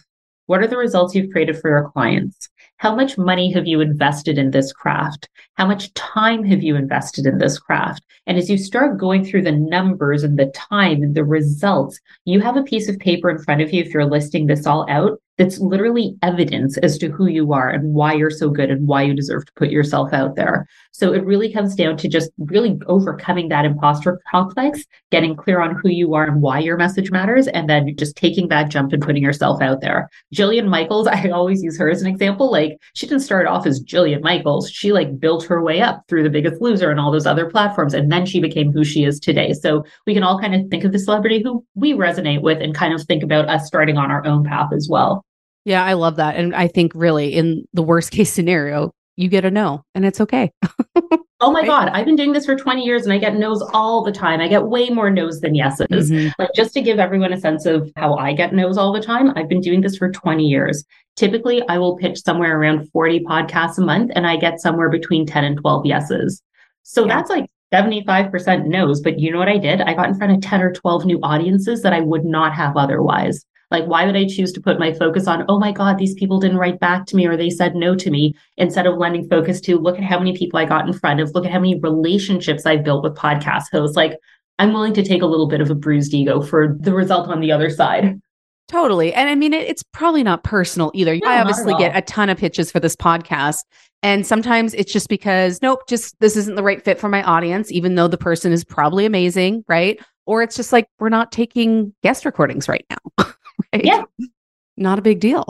What 0.50 0.62
are 0.62 0.66
the 0.66 0.76
results 0.76 1.14
you've 1.14 1.30
created 1.30 1.60
for 1.60 1.70
your 1.70 1.92
clients? 1.92 2.48
How 2.78 2.92
much 2.92 3.16
money 3.16 3.52
have 3.52 3.68
you 3.68 3.80
invested 3.80 4.36
in 4.36 4.50
this 4.50 4.72
craft? 4.72 5.28
How 5.54 5.64
much 5.64 5.94
time 5.94 6.42
have 6.42 6.60
you 6.60 6.74
invested 6.74 7.24
in 7.24 7.38
this 7.38 7.56
craft? 7.56 8.02
And 8.26 8.36
as 8.36 8.50
you 8.50 8.58
start 8.58 8.98
going 8.98 9.24
through 9.24 9.42
the 9.42 9.52
numbers 9.52 10.24
and 10.24 10.36
the 10.36 10.46
time 10.46 11.04
and 11.04 11.14
the 11.14 11.22
results, 11.22 12.00
you 12.24 12.40
have 12.40 12.56
a 12.56 12.64
piece 12.64 12.88
of 12.88 12.98
paper 12.98 13.30
in 13.30 13.38
front 13.38 13.60
of 13.60 13.72
you 13.72 13.80
if 13.80 13.94
you're 13.94 14.04
listing 14.04 14.48
this 14.48 14.66
all 14.66 14.90
out 14.90 15.22
that's 15.40 15.58
literally 15.58 16.14
evidence 16.22 16.76
as 16.76 16.98
to 16.98 17.08
who 17.08 17.26
you 17.26 17.54
are 17.54 17.70
and 17.70 17.94
why 17.94 18.12
you're 18.12 18.28
so 18.28 18.50
good 18.50 18.70
and 18.70 18.86
why 18.86 19.00
you 19.00 19.14
deserve 19.14 19.46
to 19.46 19.52
put 19.54 19.70
yourself 19.70 20.12
out 20.12 20.36
there. 20.36 20.66
So 20.92 21.14
it 21.14 21.24
really 21.24 21.50
comes 21.50 21.74
down 21.74 21.96
to 21.96 22.08
just 22.08 22.30
really 22.36 22.78
overcoming 22.88 23.48
that 23.48 23.64
imposter 23.64 24.20
complex, 24.30 24.84
getting 25.10 25.34
clear 25.34 25.62
on 25.62 25.76
who 25.76 25.88
you 25.88 26.12
are 26.12 26.26
and 26.26 26.42
why 26.42 26.58
your 26.58 26.76
message 26.76 27.10
matters, 27.10 27.48
and 27.48 27.70
then 27.70 27.96
just 27.96 28.16
taking 28.16 28.48
that 28.48 28.68
jump 28.68 28.92
and 28.92 29.02
putting 29.02 29.22
yourself 29.22 29.62
out 29.62 29.80
there. 29.80 30.10
Jillian 30.34 30.68
Michaels, 30.68 31.06
I 31.10 31.30
always 31.30 31.62
use 31.62 31.78
her 31.78 31.88
as 31.88 32.02
an 32.02 32.08
example. 32.08 32.50
Like 32.50 32.76
she 32.92 33.06
didn't 33.06 33.22
start 33.22 33.46
off 33.46 33.66
as 33.66 33.82
Jillian 33.82 34.20
Michaels. 34.20 34.70
She 34.70 34.92
like 34.92 35.18
built 35.18 35.46
her 35.46 35.64
way 35.64 35.80
up 35.80 36.02
through 36.06 36.24
the 36.24 36.28
biggest 36.28 36.60
loser 36.60 36.90
and 36.90 37.00
all 37.00 37.10
those 37.10 37.26
other 37.26 37.48
platforms. 37.48 37.94
And 37.94 38.12
then 38.12 38.26
she 38.26 38.40
became 38.40 38.74
who 38.74 38.84
she 38.84 39.04
is 39.04 39.18
today. 39.18 39.54
So 39.54 39.84
we 40.06 40.12
can 40.12 40.22
all 40.22 40.38
kind 40.38 40.54
of 40.54 40.68
think 40.68 40.84
of 40.84 40.92
the 40.92 40.98
celebrity 40.98 41.40
who 41.42 41.64
we 41.74 41.94
resonate 41.94 42.42
with 42.42 42.60
and 42.60 42.74
kind 42.74 42.92
of 42.92 43.02
think 43.04 43.22
about 43.22 43.48
us 43.48 43.66
starting 43.66 43.96
on 43.96 44.10
our 44.10 44.26
own 44.26 44.44
path 44.44 44.68
as 44.74 44.86
well. 44.90 45.24
Yeah, 45.64 45.84
I 45.84 45.92
love 45.94 46.16
that. 46.16 46.36
And 46.36 46.54
I 46.54 46.68
think 46.68 46.92
really 46.94 47.34
in 47.34 47.64
the 47.72 47.82
worst 47.82 48.10
case 48.10 48.32
scenario, 48.32 48.92
you 49.16 49.28
get 49.28 49.44
a 49.44 49.50
no 49.50 49.84
and 49.94 50.04
it's 50.04 50.20
okay. 50.20 50.50
oh 51.40 51.50
my 51.50 51.60
right? 51.60 51.66
God, 51.66 51.88
I've 51.88 52.06
been 52.06 52.16
doing 52.16 52.32
this 52.32 52.46
for 52.46 52.56
20 52.56 52.82
years 52.82 53.04
and 53.04 53.12
I 53.12 53.18
get 53.18 53.34
no's 53.34 53.62
all 53.74 54.02
the 54.02 54.12
time. 54.12 54.40
I 54.40 54.48
get 54.48 54.66
way 54.66 54.88
more 54.88 55.10
no's 55.10 55.40
than 55.40 55.54
yeses. 55.54 56.10
Mm-hmm. 56.10 56.30
Like 56.38 56.50
just 56.54 56.72
to 56.74 56.80
give 56.80 56.98
everyone 56.98 57.32
a 57.32 57.40
sense 57.40 57.66
of 57.66 57.92
how 57.96 58.14
I 58.14 58.32
get 58.32 58.54
no's 58.54 58.78
all 58.78 58.92
the 58.92 59.02
time, 59.02 59.32
I've 59.36 59.48
been 59.48 59.60
doing 59.60 59.82
this 59.82 59.96
for 59.96 60.10
20 60.10 60.44
years. 60.44 60.84
Typically, 61.16 61.62
I 61.68 61.76
will 61.76 61.98
pitch 61.98 62.22
somewhere 62.22 62.58
around 62.58 62.88
40 62.92 63.20
podcasts 63.20 63.76
a 63.76 63.82
month 63.82 64.10
and 64.14 64.26
I 64.26 64.36
get 64.36 64.60
somewhere 64.60 64.88
between 64.88 65.26
10 65.26 65.44
and 65.44 65.58
12 65.58 65.84
yeses. 65.84 66.42
So 66.82 67.04
yeah. 67.04 67.16
that's 67.16 67.30
like 67.30 67.46
75% 67.74 68.66
no's. 68.66 69.02
But 69.02 69.18
you 69.18 69.30
know 69.30 69.38
what 69.38 69.48
I 69.48 69.58
did? 69.58 69.82
I 69.82 69.92
got 69.92 70.08
in 70.08 70.14
front 70.14 70.32
of 70.32 70.40
10 70.40 70.62
or 70.62 70.72
12 70.72 71.04
new 71.04 71.20
audiences 71.22 71.82
that 71.82 71.92
I 71.92 72.00
would 72.00 72.24
not 72.24 72.54
have 72.54 72.76
otherwise. 72.76 73.44
Like, 73.70 73.84
why 73.84 74.04
would 74.04 74.16
I 74.16 74.26
choose 74.26 74.52
to 74.52 74.60
put 74.60 74.78
my 74.78 74.92
focus 74.92 75.26
on, 75.26 75.44
oh 75.48 75.58
my 75.58 75.72
God, 75.72 75.98
these 75.98 76.14
people 76.14 76.40
didn't 76.40 76.58
write 76.58 76.80
back 76.80 77.06
to 77.06 77.16
me 77.16 77.26
or 77.26 77.36
they 77.36 77.50
said 77.50 77.74
no 77.74 77.94
to 77.94 78.10
me, 78.10 78.34
instead 78.56 78.86
of 78.86 78.98
lending 78.98 79.28
focus 79.28 79.60
to 79.62 79.78
look 79.78 79.96
at 79.98 80.04
how 80.04 80.18
many 80.18 80.36
people 80.36 80.58
I 80.58 80.64
got 80.64 80.86
in 80.86 80.92
front 80.92 81.20
of, 81.20 81.30
look 81.34 81.46
at 81.46 81.52
how 81.52 81.60
many 81.60 81.78
relationships 81.80 82.66
I've 82.66 82.84
built 82.84 83.04
with 83.04 83.14
podcast 83.14 83.64
hosts. 83.72 83.96
Like, 83.96 84.18
I'm 84.58 84.72
willing 84.72 84.92
to 84.94 85.02
take 85.02 85.22
a 85.22 85.26
little 85.26 85.48
bit 85.48 85.60
of 85.60 85.70
a 85.70 85.74
bruised 85.74 86.12
ego 86.12 86.42
for 86.42 86.76
the 86.80 86.92
result 86.92 87.28
on 87.28 87.40
the 87.40 87.52
other 87.52 87.70
side. 87.70 88.20
Totally. 88.68 89.12
And 89.12 89.28
I 89.28 89.34
mean, 89.34 89.52
it, 89.52 89.68
it's 89.68 89.82
probably 89.82 90.22
not 90.22 90.44
personal 90.44 90.92
either. 90.94 91.16
No, 91.16 91.28
I 91.28 91.40
obviously 91.40 91.74
get 91.74 91.96
a 91.96 92.02
ton 92.02 92.28
of 92.28 92.38
pitches 92.38 92.70
for 92.70 92.78
this 92.78 92.94
podcast. 92.94 93.64
And 94.02 94.26
sometimes 94.26 94.74
it's 94.74 94.92
just 94.92 95.08
because, 95.08 95.60
nope, 95.60 95.88
just 95.88 96.18
this 96.20 96.36
isn't 96.36 96.54
the 96.54 96.62
right 96.62 96.82
fit 96.84 97.00
for 97.00 97.08
my 97.08 97.22
audience, 97.22 97.72
even 97.72 97.96
though 97.96 98.06
the 98.06 98.16
person 98.16 98.52
is 98.52 98.64
probably 98.64 99.06
amazing. 99.06 99.64
Right. 99.66 100.00
Or 100.24 100.42
it's 100.42 100.54
just 100.54 100.72
like, 100.72 100.86
we're 101.00 101.08
not 101.08 101.32
taking 101.32 101.92
guest 102.02 102.24
recordings 102.24 102.68
right 102.68 102.86
now. 102.90 103.26
Yeah. 103.82 104.04
Not 104.76 104.98
a 104.98 105.02
big 105.02 105.20
deal. 105.20 105.44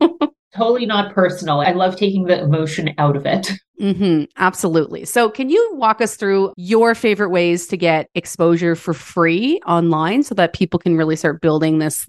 totally 0.56 0.86
not 0.86 1.14
personal. 1.14 1.60
I 1.60 1.72
love 1.72 1.96
taking 1.96 2.24
the 2.24 2.40
emotion 2.42 2.94
out 2.98 3.16
of 3.16 3.26
it. 3.26 3.50
Mm-hmm, 3.80 4.26
absolutely. 4.36 5.04
So, 5.04 5.28
can 5.28 5.50
you 5.50 5.72
walk 5.74 6.00
us 6.00 6.14
through 6.14 6.52
your 6.56 6.94
favorite 6.94 7.30
ways 7.30 7.66
to 7.66 7.76
get 7.76 8.08
exposure 8.14 8.76
for 8.76 8.94
free 8.94 9.60
online 9.66 10.22
so 10.22 10.32
that 10.36 10.52
people 10.52 10.78
can 10.78 10.96
really 10.96 11.16
start 11.16 11.40
building 11.40 11.80
this 11.80 12.06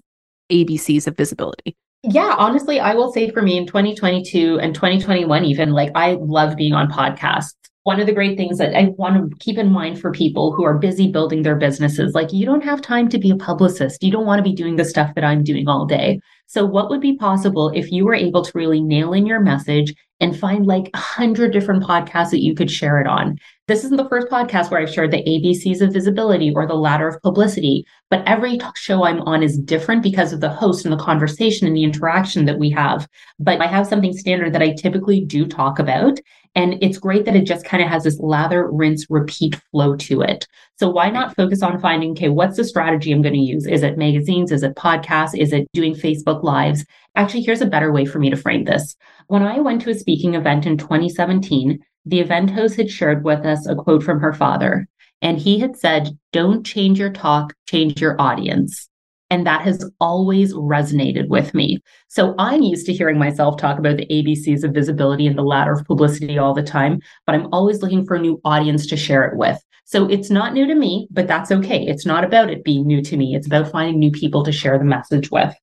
ABCs 0.52 1.08
of 1.08 1.16
visibility? 1.16 1.76
Yeah, 2.04 2.36
honestly, 2.38 2.78
I 2.78 2.94
will 2.94 3.12
say 3.12 3.32
for 3.32 3.42
me 3.42 3.58
in 3.58 3.66
2022 3.66 4.60
and 4.60 4.76
2021, 4.76 5.44
even 5.44 5.72
like 5.72 5.90
I 5.96 6.12
love 6.20 6.54
being 6.54 6.72
on 6.72 6.88
podcasts 6.88 7.56
one 7.86 8.00
of 8.00 8.06
the 8.06 8.12
great 8.12 8.36
things 8.36 8.58
that 8.58 8.74
I 8.74 8.88
want 8.98 9.30
to 9.30 9.36
keep 9.38 9.58
in 9.58 9.70
mind 9.70 10.00
for 10.00 10.10
people 10.10 10.52
who 10.52 10.64
are 10.64 10.76
busy 10.76 11.06
building 11.06 11.42
their 11.42 11.54
businesses, 11.54 12.16
like 12.16 12.32
you 12.32 12.44
don't 12.44 12.64
have 12.64 12.82
time 12.82 13.08
to 13.10 13.16
be 13.16 13.30
a 13.30 13.36
publicist. 13.36 14.02
You 14.02 14.10
don't 14.10 14.26
want 14.26 14.40
to 14.40 14.42
be 14.42 14.56
doing 14.56 14.74
the 14.74 14.84
stuff 14.84 15.14
that 15.14 15.22
I'm 15.22 15.44
doing 15.44 15.68
all 15.68 15.86
day. 15.86 16.18
So, 16.48 16.64
what 16.64 16.90
would 16.90 17.00
be 17.00 17.16
possible 17.16 17.70
if 17.74 17.90
you 17.90 18.04
were 18.04 18.14
able 18.14 18.42
to 18.42 18.52
really 18.54 18.80
nail 18.80 19.12
in 19.12 19.26
your 19.26 19.40
message 19.40 19.92
and 20.20 20.38
find 20.38 20.64
like 20.64 20.88
a 20.94 20.98
hundred 20.98 21.52
different 21.52 21.82
podcasts 21.82 22.30
that 22.30 22.42
you 22.42 22.54
could 22.54 22.70
share 22.70 23.00
it 23.00 23.06
on? 23.08 23.36
This 23.66 23.82
isn't 23.82 23.96
the 23.96 24.08
first 24.08 24.28
podcast 24.28 24.70
where 24.70 24.80
I've 24.80 24.92
shared 24.92 25.10
the 25.10 25.24
ABCs 25.24 25.80
of 25.80 25.92
visibility 25.92 26.52
or 26.54 26.64
the 26.64 26.74
ladder 26.74 27.08
of 27.08 27.20
publicity, 27.20 27.84
but 28.10 28.22
every 28.26 28.60
show 28.76 29.04
I'm 29.04 29.22
on 29.22 29.42
is 29.42 29.58
different 29.58 30.04
because 30.04 30.32
of 30.32 30.40
the 30.40 30.48
host 30.48 30.84
and 30.84 30.92
the 30.92 31.02
conversation 31.02 31.66
and 31.66 31.76
the 31.76 31.82
interaction 31.82 32.44
that 32.44 32.60
we 32.60 32.70
have. 32.70 33.08
But 33.40 33.60
I 33.60 33.66
have 33.66 33.88
something 33.88 34.16
standard 34.16 34.52
that 34.52 34.62
I 34.62 34.72
typically 34.72 35.24
do 35.24 35.46
talk 35.46 35.80
about. 35.80 36.20
And 36.54 36.78
it's 36.80 36.96
great 36.96 37.24
that 37.24 37.36
it 37.36 37.44
just 37.44 37.66
kind 37.66 37.82
of 37.82 37.88
has 37.88 38.04
this 38.04 38.20
lather, 38.20 38.70
rinse, 38.70 39.04
repeat 39.10 39.56
flow 39.72 39.96
to 39.96 40.22
it. 40.22 40.46
So 40.78 40.90
why 40.90 41.08
not 41.08 41.34
focus 41.34 41.62
on 41.62 41.80
finding, 41.80 42.10
okay, 42.12 42.28
what's 42.28 42.58
the 42.58 42.64
strategy 42.64 43.10
I'm 43.10 43.22
going 43.22 43.34
to 43.34 43.40
use? 43.40 43.66
Is 43.66 43.82
it 43.82 43.96
magazines? 43.96 44.52
Is 44.52 44.62
it 44.62 44.76
podcasts? 44.76 45.38
Is 45.38 45.52
it 45.52 45.66
doing 45.72 45.94
Facebook 45.94 46.42
lives? 46.42 46.84
Actually, 47.14 47.42
here's 47.42 47.62
a 47.62 47.66
better 47.66 47.92
way 47.92 48.04
for 48.04 48.18
me 48.18 48.28
to 48.28 48.36
frame 48.36 48.64
this. 48.64 48.94
When 49.28 49.42
I 49.42 49.58
went 49.58 49.80
to 49.82 49.90
a 49.90 49.94
speaking 49.94 50.34
event 50.34 50.66
in 50.66 50.76
2017, 50.76 51.78
the 52.04 52.20
event 52.20 52.50
host 52.50 52.76
had 52.76 52.90
shared 52.90 53.24
with 53.24 53.46
us 53.46 53.66
a 53.66 53.74
quote 53.74 54.02
from 54.02 54.20
her 54.20 54.34
father. 54.34 54.86
And 55.22 55.38
he 55.38 55.58
had 55.58 55.76
said, 55.76 56.10
Don't 56.32 56.64
change 56.64 56.98
your 56.98 57.10
talk, 57.10 57.54
change 57.66 58.00
your 58.00 58.20
audience. 58.20 58.88
And 59.30 59.46
that 59.46 59.62
has 59.62 59.90
always 59.98 60.54
resonated 60.54 61.28
with 61.28 61.52
me. 61.52 61.80
So 62.08 62.34
I'm 62.38 62.62
used 62.62 62.86
to 62.86 62.92
hearing 62.92 63.18
myself 63.18 63.56
talk 63.56 63.78
about 63.78 63.96
the 63.96 64.06
ABCs 64.06 64.62
of 64.62 64.72
visibility 64.72 65.26
and 65.26 65.36
the 65.36 65.42
ladder 65.42 65.72
of 65.72 65.84
publicity 65.84 66.38
all 66.38 66.54
the 66.54 66.62
time, 66.62 67.00
but 67.26 67.34
I'm 67.34 67.48
always 67.52 67.82
looking 67.82 68.04
for 68.04 68.14
a 68.14 68.20
new 68.20 68.40
audience 68.44 68.86
to 68.86 68.96
share 68.96 69.24
it 69.24 69.36
with. 69.36 69.58
So 69.86 70.06
it's 70.08 70.30
not 70.30 70.52
new 70.52 70.66
to 70.66 70.74
me, 70.74 71.06
but 71.12 71.28
that's 71.28 71.52
okay. 71.52 71.86
It's 71.86 72.04
not 72.04 72.24
about 72.24 72.50
it 72.50 72.64
being 72.64 72.86
new 72.86 73.00
to 73.02 73.16
me. 73.16 73.36
It's 73.36 73.46
about 73.46 73.70
finding 73.70 74.00
new 74.00 74.10
people 74.10 74.44
to 74.44 74.50
share 74.50 74.76
the 74.78 74.84
message 74.84 75.30
with. 75.30 75.54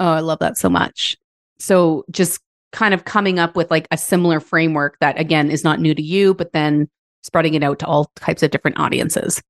Oh, 0.00 0.10
I 0.10 0.20
love 0.20 0.40
that 0.40 0.58
so 0.58 0.68
much. 0.68 1.16
So 1.60 2.04
just 2.10 2.40
kind 2.72 2.92
of 2.92 3.04
coming 3.04 3.38
up 3.38 3.54
with 3.56 3.70
like 3.70 3.86
a 3.92 3.96
similar 3.96 4.40
framework 4.40 4.98
that 5.00 5.18
again 5.18 5.50
is 5.50 5.62
not 5.62 5.80
new 5.80 5.94
to 5.94 6.02
you, 6.02 6.34
but 6.34 6.52
then 6.52 6.88
spreading 7.22 7.54
it 7.54 7.62
out 7.62 7.78
to 7.78 7.86
all 7.86 8.10
types 8.16 8.42
of 8.42 8.50
different 8.50 8.80
audiences. 8.80 9.40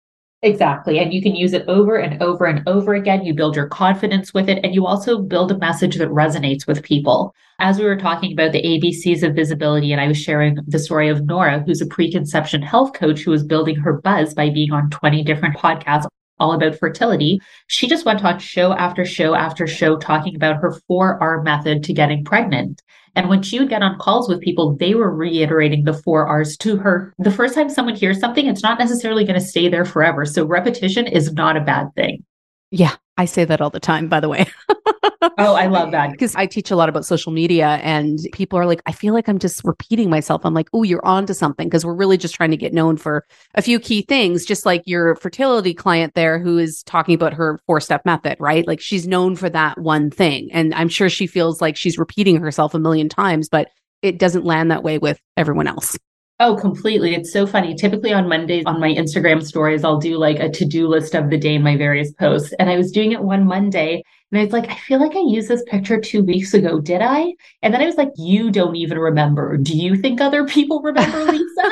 Exactly. 0.42 1.00
And 1.00 1.12
you 1.12 1.20
can 1.20 1.34
use 1.34 1.52
it 1.52 1.64
over 1.66 1.96
and 1.96 2.22
over 2.22 2.44
and 2.44 2.62
over 2.68 2.94
again. 2.94 3.24
You 3.24 3.34
build 3.34 3.56
your 3.56 3.66
confidence 3.66 4.32
with 4.32 4.48
it, 4.48 4.60
and 4.62 4.72
you 4.72 4.86
also 4.86 5.20
build 5.20 5.50
a 5.50 5.58
message 5.58 5.96
that 5.96 6.10
resonates 6.10 6.64
with 6.64 6.84
people. 6.84 7.34
As 7.58 7.78
we 7.78 7.84
were 7.84 7.96
talking 7.96 8.32
about 8.32 8.52
the 8.52 8.62
ABCs 8.62 9.24
of 9.24 9.34
visibility, 9.34 9.90
and 9.90 10.00
I 10.00 10.06
was 10.06 10.16
sharing 10.16 10.58
the 10.68 10.78
story 10.78 11.08
of 11.08 11.26
Nora, 11.26 11.64
who's 11.66 11.80
a 11.80 11.86
preconception 11.86 12.62
health 12.62 12.92
coach 12.92 13.22
who 13.22 13.32
was 13.32 13.42
building 13.42 13.74
her 13.76 14.00
buzz 14.00 14.32
by 14.32 14.50
being 14.50 14.70
on 14.70 14.90
20 14.90 15.24
different 15.24 15.56
podcasts 15.56 16.06
all 16.40 16.52
about 16.52 16.78
fertility. 16.78 17.40
She 17.66 17.88
just 17.88 18.04
went 18.04 18.24
on 18.24 18.38
show 18.38 18.72
after 18.72 19.04
show 19.04 19.34
after 19.34 19.66
show 19.66 19.96
talking 19.96 20.34
about 20.36 20.56
her 20.56 20.80
4R 20.90 21.44
method 21.44 21.84
to 21.84 21.92
getting 21.92 22.24
pregnant. 22.24 22.82
And 23.14 23.28
when 23.28 23.42
she 23.42 23.58
would 23.58 23.68
get 23.68 23.82
on 23.82 23.98
calls 23.98 24.28
with 24.28 24.40
people, 24.40 24.76
they 24.76 24.94
were 24.94 25.12
reiterating 25.12 25.84
the 25.84 25.92
four 25.92 26.26
R's 26.26 26.56
to 26.58 26.76
her. 26.76 27.12
The 27.18 27.32
first 27.32 27.54
time 27.54 27.68
someone 27.68 27.96
hears 27.96 28.20
something, 28.20 28.46
it's 28.46 28.62
not 28.62 28.78
necessarily 28.78 29.24
going 29.24 29.40
to 29.40 29.44
stay 29.44 29.68
there 29.68 29.84
forever. 29.84 30.24
So 30.24 30.44
repetition 30.44 31.06
is 31.06 31.32
not 31.32 31.56
a 31.56 31.60
bad 31.60 31.88
thing. 31.96 32.24
Yeah, 32.70 32.94
I 33.16 33.24
say 33.24 33.44
that 33.44 33.60
all 33.60 33.70
the 33.70 33.80
time, 33.80 34.08
by 34.08 34.20
the 34.20 34.28
way. 34.28 34.46
oh, 35.22 35.54
I 35.54 35.66
love 35.66 35.90
that. 35.92 36.10
Because 36.18 36.34
I 36.34 36.46
teach 36.46 36.70
a 36.70 36.76
lot 36.76 36.88
about 36.88 37.04
social 37.04 37.32
media 37.32 37.80
and 37.82 38.18
people 38.32 38.58
are 38.58 38.66
like, 38.66 38.82
I 38.86 38.92
feel 38.92 39.14
like 39.14 39.28
I'm 39.28 39.38
just 39.38 39.62
repeating 39.64 40.10
myself. 40.10 40.42
I'm 40.44 40.54
like, 40.54 40.68
oh, 40.72 40.82
you're 40.82 41.04
on 41.04 41.26
to 41.26 41.34
something 41.34 41.68
because 41.68 41.84
we're 41.84 41.94
really 41.94 42.16
just 42.16 42.34
trying 42.34 42.50
to 42.50 42.56
get 42.56 42.72
known 42.72 42.96
for 42.96 43.24
a 43.54 43.62
few 43.62 43.78
key 43.78 44.02
things, 44.02 44.44
just 44.44 44.66
like 44.66 44.82
your 44.86 45.14
fertility 45.16 45.74
client 45.74 46.14
there 46.14 46.38
who 46.38 46.58
is 46.58 46.82
talking 46.84 47.14
about 47.14 47.34
her 47.34 47.60
four 47.66 47.80
step 47.80 48.04
method, 48.04 48.36
right? 48.40 48.66
Like 48.66 48.80
she's 48.80 49.06
known 49.06 49.36
for 49.36 49.48
that 49.50 49.78
one 49.78 50.10
thing. 50.10 50.50
And 50.52 50.74
I'm 50.74 50.88
sure 50.88 51.08
she 51.08 51.26
feels 51.26 51.60
like 51.60 51.76
she's 51.76 51.98
repeating 51.98 52.40
herself 52.40 52.74
a 52.74 52.78
million 52.78 53.08
times, 53.08 53.48
but 53.48 53.68
it 54.02 54.18
doesn't 54.18 54.44
land 54.44 54.70
that 54.70 54.82
way 54.82 54.98
with 54.98 55.20
everyone 55.36 55.68
else. 55.68 55.96
Oh, 56.40 56.54
completely. 56.54 57.16
It's 57.16 57.32
so 57.32 57.48
funny. 57.48 57.74
Typically 57.74 58.12
on 58.12 58.28
Mondays 58.28 58.62
on 58.64 58.78
my 58.78 58.90
Instagram 58.90 59.44
stories, 59.44 59.82
I'll 59.82 59.98
do 59.98 60.16
like 60.18 60.38
a 60.38 60.48
to 60.48 60.64
do 60.64 60.86
list 60.86 61.16
of 61.16 61.30
the 61.30 61.38
day 61.38 61.56
in 61.56 61.62
my 61.62 61.76
various 61.76 62.12
posts. 62.12 62.52
And 62.60 62.70
I 62.70 62.76
was 62.76 62.92
doing 62.92 63.10
it 63.10 63.22
one 63.22 63.44
Monday 63.44 64.04
and 64.30 64.40
I 64.40 64.44
was 64.44 64.52
like, 64.52 64.68
I 64.68 64.76
feel 64.76 65.00
like 65.00 65.16
I 65.16 65.20
used 65.20 65.48
this 65.48 65.62
picture 65.66 66.00
two 66.00 66.22
weeks 66.22 66.52
ago. 66.52 66.80
Did 66.80 67.00
I? 67.00 67.32
And 67.62 67.72
then 67.72 67.80
I 67.80 67.86
was 67.86 67.96
like, 67.96 68.10
you 68.16 68.50
don't 68.50 68.76
even 68.76 68.98
remember. 68.98 69.56
Do 69.56 69.76
you 69.76 69.96
think 69.96 70.20
other 70.20 70.46
people 70.46 70.82
remember, 70.82 71.24
Lisa? 71.32 71.70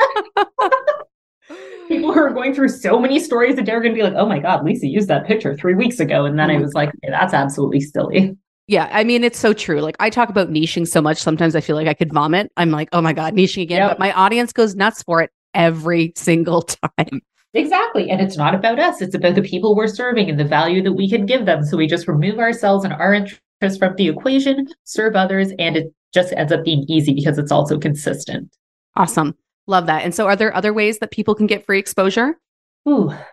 people 1.87 2.11
who 2.11 2.19
are 2.19 2.33
going 2.33 2.53
through 2.53 2.69
so 2.69 2.99
many 2.99 3.19
stories 3.19 3.55
that 3.55 3.65
they're 3.65 3.79
going 3.79 3.93
to 3.93 3.97
be 3.97 4.03
like, 4.03 4.15
oh 4.15 4.25
my 4.25 4.39
God, 4.39 4.65
Lisa 4.65 4.87
used 4.87 5.07
that 5.07 5.25
picture 5.25 5.55
three 5.55 5.75
weeks 5.75 5.99
ago. 5.99 6.25
And 6.25 6.37
then 6.37 6.49
I 6.49 6.55
mm-hmm. 6.55 6.63
was 6.63 6.73
like, 6.73 6.89
okay, 6.89 7.09
that's 7.09 7.33
absolutely 7.33 7.79
silly. 7.79 8.35
Yeah, 8.67 8.89
I 8.91 9.05
mean, 9.05 9.23
it's 9.23 9.39
so 9.39 9.53
true. 9.53 9.79
Like, 9.79 9.95
I 9.99 10.09
talk 10.09 10.27
about 10.27 10.49
niching 10.49 10.85
so 10.85 11.01
much. 11.01 11.17
Sometimes 11.19 11.55
I 11.55 11.61
feel 11.61 11.77
like 11.77 11.87
I 11.87 11.93
could 11.93 12.11
vomit. 12.11 12.51
I'm 12.57 12.71
like, 12.71 12.89
oh 12.91 13.01
my 13.01 13.13
God, 13.13 13.33
niching 13.33 13.61
again. 13.61 13.79
Yep. 13.79 13.91
But 13.91 13.99
my 13.99 14.11
audience 14.11 14.51
goes 14.51 14.75
nuts 14.75 15.03
for 15.03 15.21
it 15.21 15.31
every 15.53 16.11
single 16.17 16.61
time. 16.97 17.21
Exactly. 17.57 18.11
And 18.11 18.21
it's 18.21 18.37
not 18.37 18.53
about 18.53 18.77
us, 18.77 19.01
it's 19.01 19.15
about 19.15 19.33
the 19.33 19.41
people 19.41 19.75
we're 19.75 19.87
serving 19.87 20.29
and 20.29 20.39
the 20.39 20.45
value 20.45 20.83
that 20.83 20.93
we 20.93 21.09
can 21.09 21.25
give 21.25 21.47
them. 21.47 21.63
So 21.63 21.75
we 21.75 21.87
just 21.87 22.07
remove 22.07 22.37
ourselves 22.37 22.85
and 22.85 22.93
our 22.93 23.15
interests 23.15 23.77
from 23.79 23.95
the 23.95 24.07
equation, 24.07 24.67
serve 24.83 25.15
others, 25.15 25.51
and 25.57 25.75
it 25.75 25.91
just 26.13 26.33
ends 26.33 26.53
up 26.53 26.63
being 26.63 26.85
easy 26.87 27.15
because 27.15 27.39
it's 27.39 27.51
also 27.51 27.79
consistent. 27.79 28.55
Awesome. 28.95 29.35
Love 29.65 29.87
that. 29.87 30.03
And 30.03 30.13
so, 30.13 30.27
are 30.27 30.35
there 30.35 30.55
other 30.55 30.71
ways 30.71 30.99
that 30.99 31.09
people 31.09 31.33
can 31.33 31.47
get 31.47 31.65
free 31.65 31.79
exposure? 31.79 32.39
Ooh, 32.87 33.09
I 33.09 33.25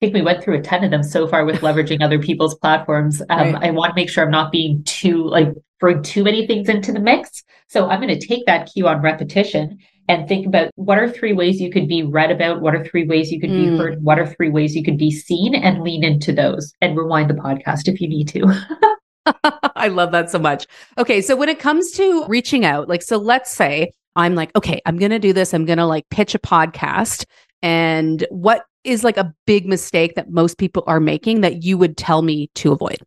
think 0.00 0.14
we 0.14 0.22
went 0.22 0.42
through 0.42 0.56
a 0.56 0.62
ton 0.62 0.82
of 0.82 0.90
them 0.90 1.02
so 1.02 1.28
far 1.28 1.44
with 1.44 1.56
leveraging 1.60 2.02
other 2.02 2.18
people's 2.18 2.54
platforms. 2.54 3.20
Um, 3.28 3.52
right. 3.52 3.64
I 3.64 3.70
want 3.72 3.90
to 3.90 3.94
make 3.94 4.08
sure 4.08 4.24
I'm 4.24 4.30
not 4.30 4.50
being 4.50 4.82
too 4.84 5.22
like 5.28 5.48
throwing 5.80 6.02
too 6.02 6.24
many 6.24 6.46
things 6.46 6.70
into 6.70 6.92
the 6.92 7.00
mix. 7.00 7.44
So 7.68 7.88
I'm 7.88 8.00
going 8.00 8.18
to 8.18 8.26
take 8.26 8.46
that 8.46 8.70
cue 8.72 8.88
on 8.88 9.02
repetition 9.02 9.78
and 10.08 10.28
think 10.28 10.46
about 10.46 10.70
what 10.76 10.98
are 10.98 11.10
three 11.10 11.32
ways 11.32 11.60
you 11.60 11.70
could 11.70 11.88
be 11.88 12.02
read 12.02 12.30
about, 12.30 12.60
what 12.60 12.74
are 12.74 12.84
three 12.84 13.06
ways 13.06 13.30
you 13.30 13.40
could 13.40 13.50
mm. 13.50 13.70
be 13.70 13.76
heard, 13.76 14.02
what 14.02 14.18
are 14.18 14.26
three 14.26 14.50
ways 14.50 14.74
you 14.74 14.84
could 14.84 14.98
be 14.98 15.10
seen, 15.10 15.54
and 15.54 15.82
lean 15.82 16.04
into 16.04 16.32
those 16.32 16.72
and 16.80 16.96
rewind 16.96 17.30
the 17.30 17.34
podcast 17.34 17.88
if 17.88 18.00
you 18.00 18.08
need 18.08 18.28
to. 18.28 18.46
I 19.76 19.88
love 19.88 20.12
that 20.12 20.30
so 20.30 20.38
much. 20.38 20.66
Okay, 20.98 21.20
so 21.20 21.36
when 21.36 21.48
it 21.48 21.58
comes 21.58 21.90
to 21.92 22.24
reaching 22.26 22.64
out, 22.64 22.88
like, 22.88 23.02
so 23.02 23.16
let's 23.16 23.50
say 23.50 23.92
I'm 24.14 24.34
like, 24.34 24.54
okay, 24.56 24.80
I'm 24.86 24.98
going 24.98 25.10
to 25.10 25.18
do 25.18 25.32
this. 25.32 25.52
I'm 25.52 25.64
going 25.64 25.78
to 25.78 25.86
like 25.86 26.08
pitch 26.10 26.34
a 26.34 26.38
podcast. 26.38 27.24
And 27.62 28.26
what 28.30 28.64
is 28.84 29.02
like 29.02 29.16
a 29.16 29.34
big 29.46 29.66
mistake 29.66 30.14
that 30.14 30.30
most 30.30 30.58
people 30.58 30.84
are 30.86 31.00
making 31.00 31.40
that 31.40 31.64
you 31.64 31.76
would 31.76 31.96
tell 31.96 32.22
me 32.22 32.50
to 32.54 32.72
avoid? 32.72 32.98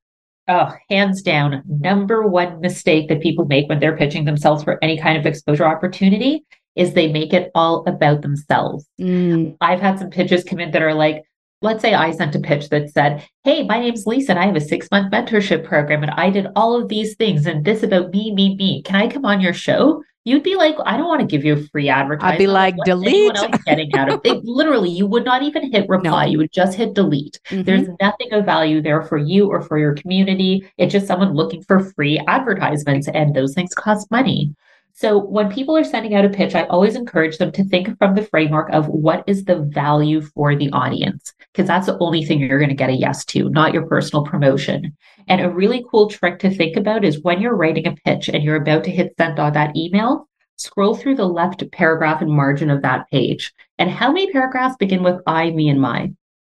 Oh, 0.48 0.74
hands 0.90 1.22
down, 1.22 1.62
number 1.68 2.28
one 2.28 2.60
mistake 2.60 3.08
that 3.10 3.22
people 3.22 3.46
make 3.46 3.70
when 3.70 3.80
they're 3.80 3.96
pitching 3.96 4.26
themselves 4.26 4.64
for 4.64 4.84
any 4.84 4.98
kind 4.98 5.16
of 5.16 5.28
exposure 5.28 5.66
opportunity 5.66 6.44
is 6.80 6.94
they 6.94 7.12
make 7.12 7.34
it 7.34 7.52
all 7.54 7.84
about 7.88 8.22
themselves. 8.22 8.88
Mm. 9.00 9.58
I've 9.62 9.82
had 9.82 10.00
some 10.00 10.10
pitches 10.10 10.44
come 10.44 10.60
in 10.60 10.72
that 10.72 10.82
are 10.82 10.94
like, 10.94 11.24
let's 11.62 11.82
say 11.82 11.94
I 11.94 12.12
sent 12.12 12.36
a 12.36 12.40
pitch 12.40 12.70
that 12.70 12.90
said, 12.90 13.28
Hey, 13.44 13.64
my 13.64 13.80
name's 13.80 14.08
Lisa 14.08 14.32
and 14.32 14.40
I 14.40 14.46
have 14.46 14.56
a 14.56 14.62
six 14.62 14.90
month 14.90 15.12
mentorship 15.12 15.66
program 15.66 16.04
and 16.04 16.12
I 16.12 16.30
did 16.30 16.48
all 16.56 16.82
of 16.82 16.88
these 16.88 17.16
things 17.16 17.46
and 17.46 17.66
this 17.66 17.84
about 17.84 18.12
me, 18.12 18.34
me, 18.34 18.56
me. 18.56 18.82
Can 18.84 18.96
I 18.96 19.08
come 19.08 19.26
on 19.26 19.42
your 19.42 19.54
show? 19.54 20.02
you'd 20.26 20.44
be 20.44 20.56
like, 20.56 20.76
I 20.86 20.98
don't 20.98 21.08
want 21.08 21.22
to 21.22 21.28
give 21.28 21.44
you 21.44 21.54
a 21.54 21.64
free 21.70 21.90
advertisement. 21.90 22.34
I'd 22.34 22.38
be 22.38 22.48
like, 22.48 22.78
What's 22.78 22.90
delete. 22.90 23.34
getting 23.66 23.94
out 23.96 24.10
of 24.10 24.22
it? 24.26 24.44
Literally, 24.44 24.90
you 24.90 25.08
would 25.08 25.26
not 25.26 25.44
even 25.44 25.72
hit 25.72 25.88
reply. 25.90 26.26
No. 26.26 26.32
You 26.32 26.38
would 26.40 26.52
just 26.52 26.78
hit 26.78 26.94
delete. 26.94 27.40
Mm-hmm. 27.50 27.64
There's 27.64 27.88
nothing 28.00 28.32
of 28.34 28.46
value 28.46 28.82
there 28.82 29.02
for 29.02 29.18
you 29.18 29.48
or 29.48 29.62
for 29.62 29.78
your 29.78 29.96
community. 29.96 30.70
It's 30.78 30.94
just 30.94 31.08
someone 31.08 31.34
looking 31.34 31.64
for 31.64 31.80
free 31.80 32.22
advertisements, 32.28 33.08
and 33.08 33.36
those 33.36 33.54
things 33.54 33.74
cost 33.74 34.10
money. 34.12 34.56
So 35.00 35.18
when 35.18 35.50
people 35.50 35.78
are 35.78 35.84
sending 35.86 36.14
out 36.14 36.26
a 36.26 36.30
pitch, 36.30 36.56
I 36.56 36.66
always 36.66 36.98
encourage 36.98 37.38
them 37.38 37.54
to 37.54 37.64
think 37.64 37.98
from 37.98 38.16
the 38.16 38.26
framework 38.26 38.70
of 38.74 38.90
what 38.90 39.24
is 39.28 39.46
the 39.46 39.56
value 39.56 40.20
for 40.20 40.58
the 40.58 40.70
audience, 40.72 41.34
because 41.54 41.68
that's 41.68 41.86
the 41.86 41.98
only 42.00 42.26
thing 42.26 42.42
you're 42.42 42.60
going 42.60 42.68
to 42.68 42.76
get 42.76 42.90
a 42.90 42.98
yes 42.98 43.24
to, 43.28 43.50
not 43.50 43.74
your 43.74 43.88
personal 43.88 44.26
promotion. 44.26 44.98
And 45.30 45.40
a 45.40 45.50
really 45.50 45.86
cool 45.90 46.10
trick 46.10 46.40
to 46.40 46.54
think 46.54 46.76
about 46.76 47.06
is 47.06 47.24
when 47.24 47.40
you're 47.40 47.56
writing 47.56 47.88
a 47.88 47.96
pitch 47.96 48.28
and 48.28 48.44
you're 48.44 48.58
about 48.58 48.84
to 48.84 48.92
hit 48.92 49.14
send 49.18 49.40
on 49.40 49.54
that 49.54 49.74
email, 49.78 50.28
scroll 50.58 50.96
through 50.96 51.16
the 51.16 51.30
left 51.30 51.64
paragraph 51.72 52.22
and 52.22 52.30
margin 52.30 52.70
of 52.70 52.82
that 52.82 53.10
page. 53.10 53.54
And 53.78 53.90
how 53.90 54.12
many 54.12 54.30
paragraphs 54.34 54.76
begin 54.76 55.02
with 55.02 55.22
I, 55.26 55.52
me, 55.52 55.70
and 55.70 55.80
my? 55.80 56.12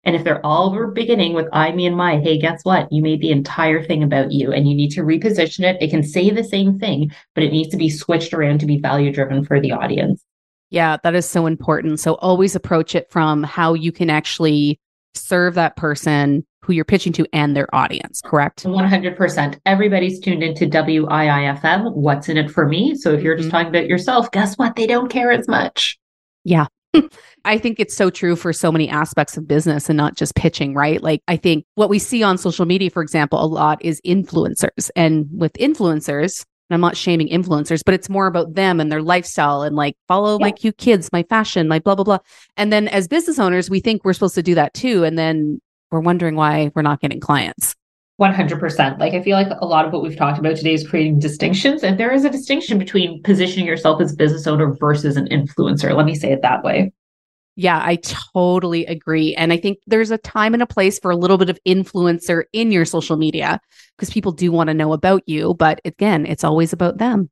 And 0.03 0.15
if 0.15 0.23
they're 0.23 0.43
all 0.45 0.87
beginning 0.87 1.33
with 1.33 1.47
I, 1.53 1.71
me, 1.71 1.85
and 1.85 1.95
my, 1.95 2.17
hey, 2.19 2.39
guess 2.39 2.61
what? 2.63 2.91
You 2.91 3.01
made 3.01 3.21
the 3.21 3.31
entire 3.31 3.83
thing 3.83 4.01
about 4.03 4.31
you 4.31 4.51
and 4.51 4.67
you 4.67 4.75
need 4.75 4.89
to 4.91 5.01
reposition 5.01 5.61
it. 5.61 5.81
It 5.81 5.91
can 5.91 6.03
say 6.03 6.29
the 6.31 6.43
same 6.43 6.79
thing, 6.79 7.11
but 7.35 7.43
it 7.43 7.51
needs 7.51 7.69
to 7.69 7.77
be 7.77 7.89
switched 7.89 8.33
around 8.33 8.59
to 8.61 8.65
be 8.65 8.79
value 8.79 9.13
driven 9.13 9.45
for 9.45 9.59
the 9.59 9.71
audience. 9.71 10.23
Yeah, 10.71 10.97
that 11.03 11.13
is 11.15 11.29
so 11.29 11.45
important. 11.45 11.99
So 11.99 12.15
always 12.15 12.55
approach 12.55 12.95
it 12.95 13.11
from 13.11 13.43
how 13.43 13.73
you 13.73 13.91
can 13.91 14.09
actually 14.09 14.79
serve 15.13 15.55
that 15.55 15.75
person 15.75 16.45
who 16.63 16.73
you're 16.73 16.85
pitching 16.85 17.11
to 17.13 17.27
and 17.33 17.55
their 17.55 17.73
audience, 17.75 18.21
correct? 18.23 18.63
100%. 18.63 19.59
Everybody's 19.65 20.19
tuned 20.19 20.43
into 20.43 20.67
WIIFM. 20.67 21.93
What's 21.93 22.29
in 22.29 22.37
it 22.37 22.49
for 22.49 22.67
me? 22.67 22.95
So 22.95 23.11
if 23.11 23.21
you're 23.21 23.33
mm-hmm. 23.33 23.41
just 23.41 23.51
talking 23.51 23.67
about 23.67 23.87
yourself, 23.87 24.31
guess 24.31 24.57
what? 24.57 24.75
They 24.75 24.87
don't 24.87 25.09
care 25.09 25.31
as 25.31 25.47
much. 25.47 25.99
Yeah. 26.43 26.67
I 27.45 27.57
think 27.57 27.79
it's 27.79 27.95
so 27.95 28.09
true 28.09 28.35
for 28.35 28.53
so 28.53 28.71
many 28.71 28.89
aspects 28.89 29.37
of 29.37 29.47
business 29.47 29.89
and 29.89 29.97
not 29.97 30.15
just 30.15 30.35
pitching, 30.35 30.73
right? 30.73 31.01
Like, 31.01 31.21
I 31.27 31.37
think 31.37 31.65
what 31.75 31.89
we 31.89 31.99
see 31.99 32.23
on 32.23 32.37
social 32.37 32.65
media, 32.65 32.89
for 32.89 33.01
example, 33.01 33.43
a 33.43 33.45
lot 33.45 33.83
is 33.83 34.01
influencers. 34.05 34.89
And 34.95 35.27
with 35.31 35.53
influencers, 35.53 36.45
and 36.69 36.75
I'm 36.75 36.81
not 36.81 36.95
shaming 36.95 37.27
influencers, 37.27 37.81
but 37.85 37.93
it's 37.93 38.09
more 38.09 38.27
about 38.27 38.55
them 38.55 38.79
and 38.79 38.91
their 38.91 39.01
lifestyle 39.01 39.61
and 39.61 39.75
like 39.75 39.95
follow 40.07 40.39
yeah. 40.39 40.45
my 40.45 40.51
cute 40.51 40.77
kids, 40.77 41.09
my 41.11 41.23
fashion, 41.23 41.67
my 41.67 41.79
blah, 41.79 41.95
blah, 41.95 42.05
blah. 42.05 42.19
And 42.55 42.71
then 42.71 42.87
as 42.87 43.07
business 43.09 43.39
owners, 43.39 43.69
we 43.69 43.81
think 43.81 44.05
we're 44.05 44.13
supposed 44.13 44.35
to 44.35 44.43
do 44.43 44.55
that 44.55 44.73
too. 44.73 45.03
And 45.03 45.17
then 45.17 45.59
we're 45.91 45.99
wondering 45.99 46.35
why 46.35 46.71
we're 46.73 46.81
not 46.81 47.01
getting 47.01 47.19
clients. 47.19 47.75
100%. 48.21 48.99
Like, 48.99 49.13
I 49.13 49.21
feel 49.21 49.35
like 49.35 49.51
a 49.59 49.65
lot 49.65 49.85
of 49.85 49.91
what 49.91 50.03
we've 50.03 50.15
talked 50.15 50.37
about 50.37 50.55
today 50.55 50.75
is 50.75 50.87
creating 50.87 51.19
distinctions. 51.19 51.83
And 51.83 51.99
there 51.99 52.13
is 52.13 52.23
a 52.23 52.29
distinction 52.29 52.77
between 52.77 53.21
positioning 53.23 53.65
yourself 53.65 53.99
as 53.99 54.15
business 54.15 54.45
owner 54.45 54.73
versus 54.75 55.17
an 55.17 55.27
influencer. 55.29 55.95
Let 55.95 56.05
me 56.05 56.13
say 56.13 56.31
it 56.31 56.43
that 56.43 56.63
way. 56.63 56.93
Yeah, 57.55 57.81
I 57.83 57.97
totally 58.33 58.85
agree. 58.85 59.35
And 59.35 59.51
I 59.51 59.57
think 59.57 59.79
there's 59.87 60.11
a 60.11 60.17
time 60.17 60.53
and 60.53 60.63
a 60.63 60.67
place 60.67 60.99
for 60.99 61.11
a 61.11 61.17
little 61.17 61.37
bit 61.37 61.49
of 61.49 61.59
influencer 61.67 62.43
in 62.53 62.71
your 62.71 62.85
social 62.85 63.17
media 63.17 63.59
because 63.97 64.09
people 64.09 64.31
do 64.31 64.51
want 64.51 64.69
to 64.69 64.73
know 64.73 64.93
about 64.93 65.23
you. 65.25 65.55
But 65.55 65.81
again, 65.83 66.25
it's 66.25 66.43
always 66.43 66.71
about 66.71 66.97
them. 66.97 67.29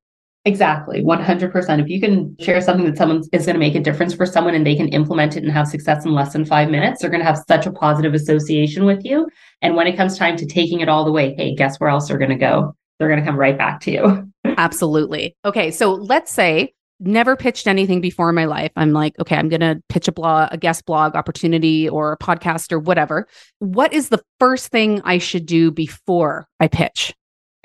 Exactly. 0.49 1.03
100%. 1.03 1.79
If 1.79 1.89
you 1.89 2.01
can 2.01 2.35
share 2.39 2.59
something 2.59 2.85
that 2.87 2.97
someone 2.97 3.21
is 3.31 3.45
going 3.45 3.53
to 3.53 3.59
make 3.59 3.75
a 3.75 3.79
difference 3.79 4.15
for 4.15 4.25
someone 4.25 4.55
and 4.55 4.65
they 4.65 4.75
can 4.75 4.87
implement 4.87 5.37
it 5.37 5.43
and 5.43 5.51
have 5.51 5.67
success 5.67 6.05
in 6.05 6.13
less 6.13 6.33
than 6.33 6.43
five 6.43 6.71
minutes, 6.71 7.01
they're 7.01 7.11
going 7.11 7.21
to 7.21 7.25
have 7.25 7.43
such 7.47 7.67
a 7.67 7.71
positive 7.71 8.15
association 8.15 8.83
with 8.83 9.05
you. 9.05 9.27
And 9.61 9.75
when 9.75 9.85
it 9.85 9.95
comes 9.95 10.17
time 10.17 10.37
to 10.37 10.47
taking 10.47 10.79
it 10.79 10.89
all 10.89 11.05
the 11.05 11.11
way, 11.11 11.35
hey, 11.35 11.53
guess 11.53 11.79
where 11.79 11.91
else 11.91 12.07
they're 12.07 12.17
going 12.17 12.31
to 12.31 12.35
go? 12.35 12.75
They're 12.97 13.09
going 13.09 13.19
to 13.19 13.25
come 13.25 13.39
right 13.39 13.55
back 13.55 13.79
to 13.81 13.91
you. 13.91 14.31
Absolutely. 14.57 15.35
Okay. 15.45 15.69
So 15.69 15.93
let's 15.93 16.31
say 16.31 16.73
never 16.99 17.35
pitched 17.35 17.67
anything 17.67 18.01
before 18.01 18.29
in 18.29 18.35
my 18.35 18.45
life. 18.45 18.71
I'm 18.75 18.91
like, 18.91 19.17
okay, 19.19 19.35
I'm 19.35 19.49
going 19.49 19.61
to 19.61 19.81
pitch 19.87 20.07
a 20.07 20.11
blog, 20.11 20.49
a 20.51 20.57
guest 20.57 20.85
blog 20.85 21.15
opportunity 21.15 21.87
or 21.87 22.13
a 22.13 22.17
podcast 22.17 22.71
or 22.71 22.79
whatever. 22.79 23.27
What 23.59 23.93
is 23.93 24.09
the 24.09 24.21
first 24.39 24.69
thing 24.69 25.01
I 25.05 25.19
should 25.19 25.45
do 25.45 25.69
before 25.69 26.47
I 26.59 26.67
pitch? 26.67 27.13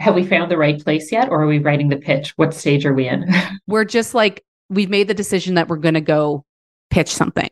Have 0.00 0.14
we 0.14 0.26
found 0.26 0.50
the 0.50 0.56
right 0.56 0.82
place 0.82 1.12
yet 1.12 1.28
or 1.28 1.42
are 1.42 1.46
we 1.46 1.58
writing 1.58 1.88
the 1.88 1.96
pitch? 1.96 2.32
What 2.36 2.52
stage 2.52 2.84
are 2.84 2.94
we 2.94 3.08
in? 3.08 3.32
we're 3.66 3.84
just 3.84 4.14
like, 4.14 4.44
we've 4.68 4.90
made 4.90 5.08
the 5.08 5.14
decision 5.14 5.54
that 5.54 5.68
we're 5.68 5.76
going 5.76 5.94
to 5.94 6.00
go 6.00 6.44
pitch 6.90 7.08
something. 7.08 7.48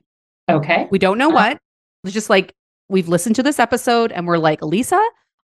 Okay. 0.48 0.88
We 0.90 0.98
don't 0.98 1.18
know 1.18 1.30
uh, 1.30 1.34
what. 1.34 1.58
It's 2.04 2.12
just 2.12 2.30
like, 2.30 2.52
we've 2.88 3.08
listened 3.08 3.36
to 3.36 3.42
this 3.42 3.58
episode 3.58 4.12
and 4.12 4.26
we're 4.26 4.38
like, 4.38 4.62
Lisa, 4.62 5.02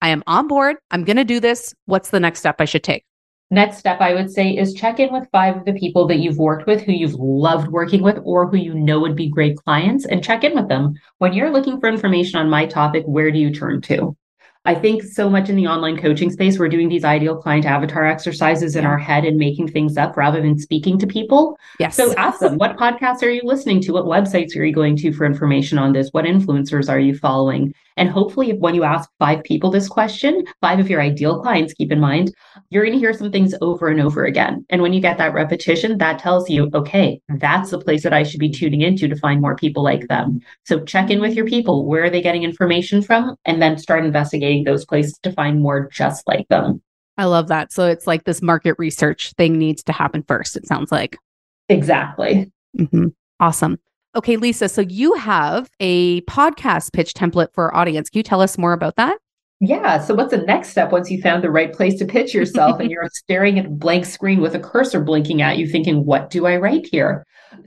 I 0.02 0.09
am 0.09 0.22
on 0.26 0.48
board. 0.48 0.76
I'm 0.90 1.05
going 1.05 1.16
to 1.16 1.24
do 1.24 1.40
this. 1.40 1.74
What's 1.87 2.11
the 2.11 2.20
next 2.20 2.40
step 2.40 2.57
I 2.59 2.66
should 2.66 2.85
take? 2.85 3.05
Next 3.52 3.76
step, 3.76 4.00
I 4.00 4.14
would 4.14 4.31
say, 4.31 4.57
is 4.57 4.72
check 4.72 4.98
in 4.98 5.12
with 5.12 5.28
five 5.31 5.59
of 5.59 5.66
the 5.66 5.74
people 5.74 6.07
that 6.07 6.20
you've 6.20 6.38
worked 6.38 6.66
with, 6.66 6.81
who 6.81 6.92
you've 6.92 7.16
loved 7.16 7.68
working 7.68 8.02
with, 8.02 8.18
or 8.24 8.48
who 8.48 8.57
you 8.57 8.72
know 8.72 8.98
would 9.00 9.14
be 9.14 9.28
great 9.28 9.59
clients, 9.59 10.07
and 10.07 10.24
check 10.24 10.42
in 10.42 10.55
with 10.55 10.68
them. 10.68 10.94
When 11.18 11.35
you're 11.35 11.50
looking 11.50 11.78
for 11.78 11.87
information 11.87 12.40
on 12.40 12.48
my 12.48 12.64
topic, 12.64 13.05
where 13.05 13.31
do 13.31 13.38
you 13.38 13.52
turn 13.52 13.83
to? 13.83 14.16
I 14.64 14.77
think 14.77 15.03
so 15.03 15.29
much 15.29 15.48
in 15.48 15.57
the 15.57 15.66
online 15.66 15.98
coaching 15.98 16.31
space, 16.31 16.57
we're 16.57 16.68
doing 16.68 16.88
these 16.88 17.05
ideal 17.05 17.37
client 17.37 17.66
avatar 17.66 18.05
exercises 18.05 18.77
in 18.77 18.87
our 18.87 18.98
head 18.98 19.25
and 19.25 19.37
making 19.37 19.68
things 19.68 19.96
up 19.96 20.16
rather 20.16 20.40
than 20.40 20.57
speaking 20.57 20.98
to 20.98 21.07
people. 21.07 21.59
Yes. 21.81 21.96
So 21.96 22.14
ask 22.14 22.38
them, 22.38 22.59
what 22.59 22.77
podcasts 22.77 23.25
are 23.25 23.31
you 23.31 23.42
listening 23.42 23.81
to? 23.83 23.92
What 23.92 24.05
websites 24.05 24.57
are 24.57 24.64
you 24.64 24.72
going 24.72 24.96
to 24.98 25.12
for 25.12 25.25
information 25.25 25.79
on 25.79 25.92
this? 25.92 26.11
What 26.12 26.27
influencers 26.27 26.88
are 26.88 27.01
you 27.01 27.18
following? 27.18 27.75
And 27.96 28.09
hopefully, 28.09 28.50
if 28.50 28.59
when 28.59 28.74
you 28.74 28.85
ask 28.85 29.09
five 29.18 29.42
people 29.44 29.70
this 29.70 29.88
question, 29.88 30.44
five 30.61 30.78
of 30.78 30.88
your 30.88 31.00
ideal 31.00 31.40
clients, 31.40 31.74
keep 31.74 31.92
in 31.92 32.00
mind, 32.00 32.35
you're 32.70 32.85
going 32.85 32.94
to 32.94 32.98
hear 32.98 33.12
some 33.12 33.31
things 33.31 33.55
over 33.61 33.88
and 33.88 34.00
over 34.00 34.24
again. 34.24 34.64
And 34.70 34.83
when 34.83 34.92
you 34.92 35.00
get 35.00 35.18
that 35.18 35.35
repetition, 35.35 35.98
that 35.98 36.18
tells 36.18 36.48
you, 36.48 36.70
okay, 36.74 37.20
that's 37.28 37.70
the 37.70 37.78
place 37.78 38.02
that 38.02 38.12
I 38.12 38.22
should 38.22 38.40
be 38.40 38.50
tuning 38.50 38.81
into 38.81 39.09
to 39.09 39.16
find 39.16 39.40
more 39.40 39.57
people 39.57 39.83
like 39.83 40.09
them. 40.09 40.40
So 40.64 40.85
check 40.85 41.11
in 41.11 41.20
with 41.20 41.35
your 41.35 41.46
people. 41.46 41.87
Where 41.87 42.05
are 42.05 42.11
they 42.11 42.22
getting 42.22 42.42
information 42.44 43.02
from? 43.02 43.37
And 43.44 43.61
then 43.61 43.78
start 43.78 44.05
investigating 44.05 44.64
those 44.64 44.85
places 44.85 45.18
to 45.22 45.33
find 45.33 45.61
more 45.61 45.88
just 45.92 46.26
like 46.26 46.48
them. 46.48 46.83
I 47.18 47.26
love 47.26 47.48
that. 47.48 47.72
So 47.72 47.87
it's 47.87 48.07
like 48.07 48.24
this 48.24 48.40
market 48.40 48.74
research 48.78 49.33
thing 49.35 49.59
needs 49.59 49.83
to 49.85 49.92
happen 49.92 50.24
first, 50.26 50.57
it 50.57 50.66
sounds 50.66 50.90
like. 50.90 51.18
Exactly. 51.68 52.50
Mm-hmm. 52.78 53.09
Awesome. 53.38 53.78
Okay, 54.14 54.37
Lisa, 54.37 54.68
so 54.68 54.83
you 54.83 55.14
have 55.14 55.70
a 55.81 56.20
podcast 56.22 56.92
pitch 56.92 57.14
template 57.14 57.55
for 57.55 57.64
our 57.64 57.75
audience. 57.75 58.11
Can 58.11 58.18
you 58.18 58.22
tell 58.22 58.42
us 58.42 58.59
more 58.59 58.75
about 58.75 58.96
that? 58.96 59.16
Yeah. 59.59 60.01
So, 60.03 60.14
what's 60.14 60.33
the 60.33 60.38
next 60.38 60.68
step 60.68 60.92
once 60.92 61.11
you 61.11 61.22
found 61.22 61.42
the 61.42 61.51
right 61.51 61.72
place 61.72 61.94
to 62.01 62.05
pitch 62.05 62.35
yourself 62.35 62.79
and 62.79 62.90
you're 62.90 63.09
staring 63.14 63.59
at 63.59 63.66
a 63.66 63.70
blank 63.70 64.05
screen 64.05 64.42
with 64.42 64.55
a 64.55 64.59
cursor 64.59 65.01
blinking 65.01 65.40
at 65.40 65.57
you, 65.57 65.66
thinking, 65.66 66.05
what 66.05 66.29
do 66.29 66.46
I 66.46 66.57
write 66.57 66.87
here? 66.90 67.25